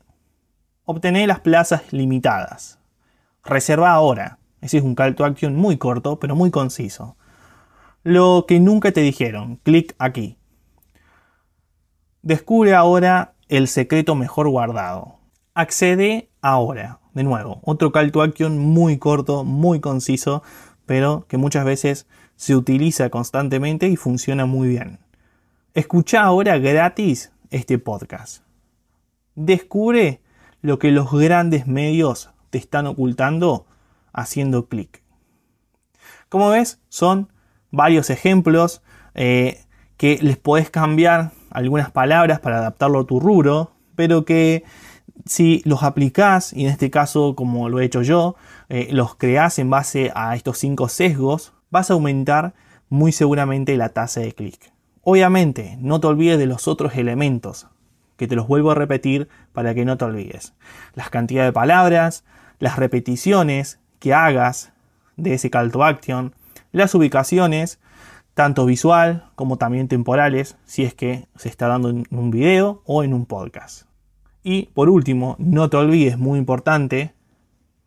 obtener 0.85 1.27
las 1.27 1.39
plazas 1.39 1.91
limitadas. 1.91 2.77
Reserva 3.43 3.89
ahora. 3.89 4.37
Ese 4.61 4.77
es 4.77 4.83
un 4.83 4.93
call 4.93 5.15
to 5.15 5.25
action 5.25 5.55
muy 5.55 5.77
corto, 5.77 6.19
pero 6.19 6.35
muy 6.35 6.51
conciso 6.51 7.15
lo 8.03 8.45
que 8.47 8.59
nunca 8.59 8.91
te 8.91 9.01
dijeron. 9.01 9.57
Clic 9.63 9.95
aquí. 9.99 10.38
Descubre 12.21 12.75
ahora 12.75 13.33
el 13.47 13.67
secreto 13.67 14.13
mejor 14.15 14.49
guardado. 14.49 15.19
Accede 15.53 16.29
ahora. 16.41 16.99
De 17.13 17.23
nuevo, 17.23 17.59
otro 17.63 17.91
call 17.91 18.11
to 18.11 18.21
action 18.21 18.57
muy 18.59 18.97
corto, 18.97 19.43
muy 19.43 19.79
conciso, 19.79 20.43
pero 20.85 21.25
que 21.27 21.37
muchas 21.37 21.65
veces 21.65 22.07
se 22.35 22.55
utiliza 22.55 23.09
constantemente 23.09 23.87
y 23.87 23.95
funciona 23.95 24.45
muy 24.45 24.69
bien. 24.69 24.99
Escucha 25.73 26.21
ahora 26.21 26.57
gratis 26.59 27.31
este 27.49 27.79
podcast. 27.79 28.43
Descubre 29.35 30.21
lo 30.61 30.77
que 30.77 30.91
los 30.91 31.11
grandes 31.11 31.67
medios 31.67 32.29
te 32.49 32.57
están 32.57 32.85
ocultando 32.85 33.65
haciendo 34.13 34.67
clic. 34.67 35.01
Como 36.27 36.49
ves, 36.49 36.79
son 36.89 37.31
varios 37.71 38.09
ejemplos 38.09 38.81
eh, 39.15 39.65
que 39.97 40.19
les 40.21 40.37
podés 40.37 40.69
cambiar 40.69 41.31
algunas 41.51 41.91
palabras 41.91 42.39
para 42.39 42.57
adaptarlo 42.59 42.99
a 42.99 43.05
tu 43.05 43.19
rubro, 43.19 43.71
pero 43.95 44.25
que 44.25 44.63
si 45.25 45.61
los 45.65 45.83
aplicás, 45.83 46.53
y 46.53 46.65
en 46.65 46.71
este 46.71 46.89
caso 46.89 47.35
como 47.35 47.69
lo 47.69 47.79
he 47.79 47.85
hecho 47.85 48.01
yo, 48.01 48.35
eh, 48.69 48.87
los 48.91 49.15
creás 49.15 49.59
en 49.59 49.69
base 49.69 50.11
a 50.15 50.35
estos 50.35 50.57
cinco 50.57 50.89
sesgos, 50.89 51.53
vas 51.69 51.89
a 51.89 51.93
aumentar 51.93 52.53
muy 52.89 53.11
seguramente 53.11 53.77
la 53.77 53.89
tasa 53.89 54.21
de 54.21 54.33
clic. 54.33 54.71
Obviamente, 55.01 55.77
no 55.79 55.99
te 55.99 56.07
olvides 56.07 56.37
de 56.37 56.45
los 56.45 56.67
otros 56.67 56.95
elementos, 56.95 57.67
que 58.17 58.27
te 58.27 58.35
los 58.35 58.47
vuelvo 58.47 58.71
a 58.71 58.75
repetir 58.75 59.29
para 59.53 59.73
que 59.73 59.85
no 59.85 59.97
te 59.97 60.05
olvides. 60.05 60.53
Las 60.93 61.09
cantidades 61.09 61.49
de 61.49 61.53
palabras, 61.53 62.23
las 62.59 62.77
repeticiones 62.77 63.79
que 63.99 64.13
hagas 64.13 64.73
de 65.15 65.35
ese 65.35 65.49
call 65.49 65.71
to 65.71 65.83
action, 65.83 66.33
las 66.71 66.93
ubicaciones, 66.95 67.79
tanto 68.39 68.65
visual 68.65 69.25
como 69.35 69.57
también 69.57 69.89
temporales, 69.89 70.55
si 70.63 70.85
es 70.85 70.93
que 70.93 71.27
se 71.35 71.49
está 71.49 71.67
dando 71.67 71.89
en 71.89 72.05
un 72.09 72.31
video 72.31 72.81
o 72.85 73.03
en 73.03 73.13
un 73.13 73.25
podcast. 73.25 73.81
Y 74.43 74.67
por 74.67 74.87
último, 74.87 75.35
no 75.39 75.69
te 75.69 75.75
olvides, 75.75 76.17
muy 76.17 76.39
importante, 76.39 77.13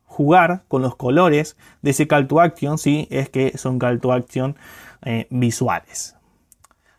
jugar 0.04 0.64
con 0.68 0.82
los 0.82 0.94
colores 0.94 1.56
de 1.80 1.92
ese 1.92 2.06
call 2.06 2.28
to 2.28 2.38
action 2.38 2.76
si 2.76 3.08
es 3.10 3.30
que 3.30 3.56
son 3.56 3.78
call 3.78 3.98
to 3.98 4.12
action 4.12 4.56
eh, 5.06 5.26
visuales. 5.30 6.16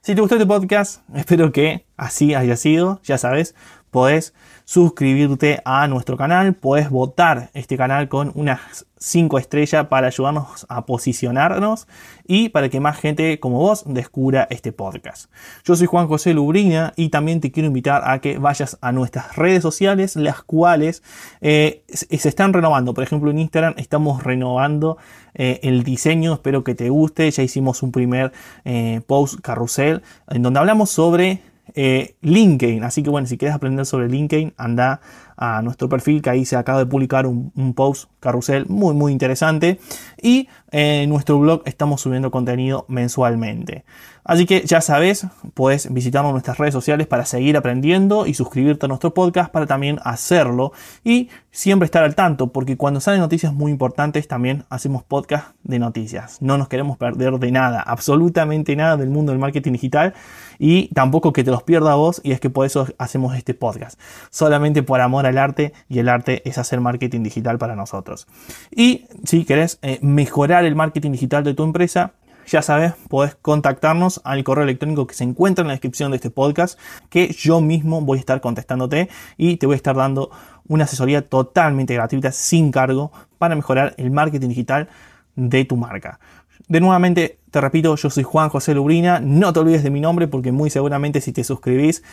Si 0.01 0.15
te 0.15 0.21
gustó 0.21 0.33
este 0.33 0.47
podcast, 0.47 1.07
espero 1.13 1.51
que 1.51 1.85
así 1.95 2.33
haya 2.33 2.55
sido. 2.55 3.01
Ya 3.03 3.19
sabes, 3.19 3.53
podés 3.93 4.33
suscribirte 4.65 5.61
a 5.63 5.87
nuestro 5.87 6.17
canal, 6.17 6.55
puedes 6.55 6.89
votar 6.89 7.51
este 7.53 7.77
canal 7.77 8.09
con 8.09 8.31
unas 8.35 8.85
5 8.97 9.37
estrellas 9.37 9.87
para 9.87 10.07
ayudarnos 10.07 10.65
a 10.69 10.85
posicionarnos 10.85 11.87
y 12.25 12.49
para 12.49 12.69
que 12.69 12.79
más 12.79 12.97
gente 12.97 13.39
como 13.39 13.59
vos 13.59 13.83
descubra 13.85 14.47
este 14.49 14.71
podcast. 14.71 15.29
Yo 15.63 15.75
soy 15.75 15.87
Juan 15.87 16.07
José 16.07 16.33
Lubrina 16.33 16.93
y 16.95 17.09
también 17.09 17.41
te 17.41 17.51
quiero 17.51 17.67
invitar 17.67 18.09
a 18.09 18.19
que 18.19 18.37
vayas 18.37 18.77
a 18.81 18.91
nuestras 18.91 19.35
redes 19.35 19.61
sociales, 19.61 20.15
las 20.15 20.41
cuales 20.41 21.03
eh, 21.41 21.83
se 21.89 22.29
están 22.29 22.53
renovando. 22.53 22.93
Por 22.93 23.03
ejemplo, 23.03 23.29
en 23.29 23.39
Instagram 23.39 23.75
estamos 23.77 24.23
renovando 24.23 24.97
eh, 25.35 25.59
el 25.63 25.83
diseño, 25.83 26.33
espero 26.33 26.63
que 26.63 26.73
te 26.73 26.89
guste. 26.89 27.29
Ya 27.29 27.43
hicimos 27.43 27.83
un 27.83 27.91
primer 27.91 28.31
eh, 28.63 29.01
post 29.05 29.39
carrusel 29.41 30.01
en 30.29 30.41
donde 30.41 30.59
hablamos 30.59 30.89
sobre 30.89 31.52
eh, 31.75 32.15
LinkedIn. 32.21 32.83
Así 32.83 33.03
que 33.03 33.09
bueno, 33.09 33.27
si 33.27 33.37
quieres 33.37 33.55
aprender 33.55 33.85
sobre 33.85 34.09
LinkedIn, 34.09 34.53
anda 34.57 35.01
a 35.37 35.61
nuestro 35.61 35.89
perfil 35.89 36.21
que 36.21 36.29
ahí 36.29 36.45
se 36.45 36.55
acaba 36.55 36.79
de 36.79 36.85
publicar 36.85 37.25
un, 37.25 37.73
post 37.75 38.09
carrusel 38.19 38.65
muy 38.67 38.93
muy 38.93 39.11
interesante. 39.11 39.79
Y 40.21 40.47
en 40.71 41.09
nuestro 41.09 41.39
blog 41.39 41.61
estamos 41.65 42.01
subiendo 42.01 42.31
contenido 42.31 42.85
mensualmente. 42.87 43.85
Así 44.25 44.45
que 44.45 44.61
ya 44.65 44.79
sabes, 44.79 45.27
puedes 45.53 45.93
visitarnos 45.93 46.31
nuestras 46.31 46.57
redes 46.57 46.73
sociales 46.73 47.07
para 47.07 47.25
seguir 47.25 47.57
aprendiendo 47.57 48.25
y 48.25 48.33
suscribirte 48.33 48.85
a 48.85 48.89
nuestro 48.89 49.13
podcast 49.13 49.51
para 49.51 49.65
también 49.65 49.99
hacerlo 50.03 50.71
y 51.03 51.29
siempre 51.51 51.85
estar 51.85 52.03
al 52.03 52.15
tanto, 52.15 52.47
porque 52.47 52.77
cuando 52.77 53.01
salen 53.01 53.19
noticias 53.19 53.53
muy 53.53 53.69
importantes 53.69 54.27
también 54.27 54.63
hacemos 54.69 55.03
podcast 55.03 55.55
de 55.63 55.77
noticias. 55.77 56.41
No 56.41 56.57
nos 56.57 56.69
queremos 56.69 56.97
perder 56.97 57.37
de 57.37 57.51
nada, 57.51 57.81
absolutamente 57.81 58.75
nada 58.77 58.95
del 58.95 59.09
mundo 59.09 59.33
del 59.33 59.39
marketing 59.39 59.73
digital 59.73 60.13
y 60.57 60.87
tampoco 60.93 61.33
que 61.33 61.43
te 61.43 61.51
los 61.51 61.63
pierda 61.63 61.95
vos 61.95 62.21
y 62.23 62.31
es 62.31 62.39
que 62.39 62.49
por 62.49 62.65
eso 62.65 62.87
hacemos 62.97 63.35
este 63.35 63.53
podcast. 63.53 63.99
Solamente 64.29 64.83
por 64.83 65.01
amor 65.01 65.22
al 65.25 65.37
arte 65.37 65.73
y 65.89 65.99
el 65.99 66.09
arte 66.09 66.41
es 66.47 66.57
hacer 66.57 66.81
marketing 66.81 67.23
digital 67.23 67.57
para 67.57 67.75
nosotros. 67.75 68.27
Y 68.71 69.05
si 69.23 69.45
querés 69.45 69.79
eh, 69.81 69.99
mejorar 70.01 70.65
el 70.65 70.75
marketing 70.75 71.11
digital 71.11 71.43
de 71.43 71.53
tu 71.53 71.63
empresa, 71.63 72.13
ya 72.45 72.61
sabes, 72.61 72.93
puedes 73.09 73.35
contactarnos 73.35 74.21
al 74.23 74.43
correo 74.43 74.63
electrónico 74.63 75.07
que 75.07 75.15
se 75.15 75.23
encuentra 75.23 75.61
en 75.61 75.67
la 75.67 75.73
descripción 75.73 76.11
de 76.11 76.17
este 76.17 76.29
podcast, 76.29 76.79
que 77.09 77.31
yo 77.31 77.61
mismo 77.61 78.01
voy 78.01 78.17
a 78.17 78.19
estar 78.19 78.41
contestándote 78.41 79.09
y 79.37 79.57
te 79.57 79.65
voy 79.65 79.75
a 79.75 79.77
estar 79.77 79.95
dando 79.95 80.29
una 80.67 80.83
asesoría 80.85 81.27
totalmente 81.27 81.93
gratuita, 81.93 82.31
sin 82.31 82.71
cargo, 82.71 83.11
para 83.37 83.55
mejorar 83.55 83.93
el 83.97 84.11
marketing 84.11 84.49
digital 84.49 84.89
de 85.35 85.65
tu 85.65 85.77
marca. 85.77 86.19
De 86.67 86.79
nuevamente, 86.79 87.39
te 87.51 87.61
repito, 87.61 87.95
yo 87.95 88.09
soy 88.09 88.23
Juan 88.23 88.49
José 88.49 88.73
Lubrina. 88.73 89.19
No 89.19 89.53
te 89.53 89.59
olvides 89.59 89.83
de 89.83 89.89
mi 89.89 89.99
nombre 89.99 90.27
porque 90.27 90.51
muy 90.51 90.69
seguramente 90.69 91.21
si 91.21 91.31
te 91.31 91.43
suscribís 91.43 92.03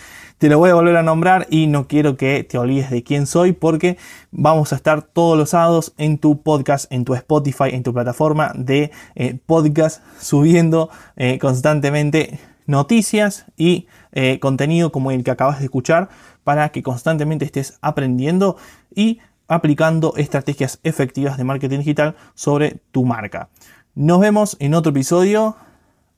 te 0.40 0.48
lo 0.48 0.58
voy 0.58 0.70
a 0.70 0.74
volver 0.74 0.96
a 0.96 1.02
nombrar 1.02 1.46
y 1.50 1.66
no 1.66 1.86
quiero 1.86 2.16
que 2.16 2.44
te 2.44 2.56
olvides 2.56 2.88
de 2.88 3.02
quién 3.02 3.26
soy 3.26 3.52
porque 3.52 3.98
vamos 4.30 4.72
a 4.72 4.76
estar 4.76 5.02
todos 5.02 5.36
los 5.36 5.50
sábados 5.50 5.92
en 5.98 6.16
tu 6.16 6.40
podcast, 6.42 6.90
en 6.90 7.04
tu 7.04 7.12
Spotify, 7.14 7.68
en 7.72 7.82
tu 7.82 7.92
plataforma 7.92 8.50
de 8.56 8.90
eh, 9.16 9.38
podcast, 9.44 10.02
subiendo 10.18 10.88
eh, 11.16 11.38
constantemente 11.38 12.40
noticias 12.64 13.44
y 13.58 13.86
eh, 14.12 14.38
contenido 14.40 14.90
como 14.92 15.10
el 15.10 15.24
que 15.24 15.30
acabas 15.30 15.58
de 15.58 15.66
escuchar 15.66 16.08
para 16.42 16.70
que 16.70 16.82
constantemente 16.82 17.44
estés 17.44 17.78
aprendiendo 17.82 18.56
y 18.94 19.18
aplicando 19.46 20.14
estrategias 20.16 20.80
efectivas 20.84 21.36
de 21.36 21.44
marketing 21.44 21.80
digital 21.80 22.16
sobre 22.34 22.80
tu 22.92 23.04
marca. 23.04 23.50
Nos 23.94 24.20
vemos 24.20 24.56
en 24.60 24.74
otro 24.74 24.90
episodio. 24.90 25.56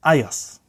Adiós. 0.01 0.62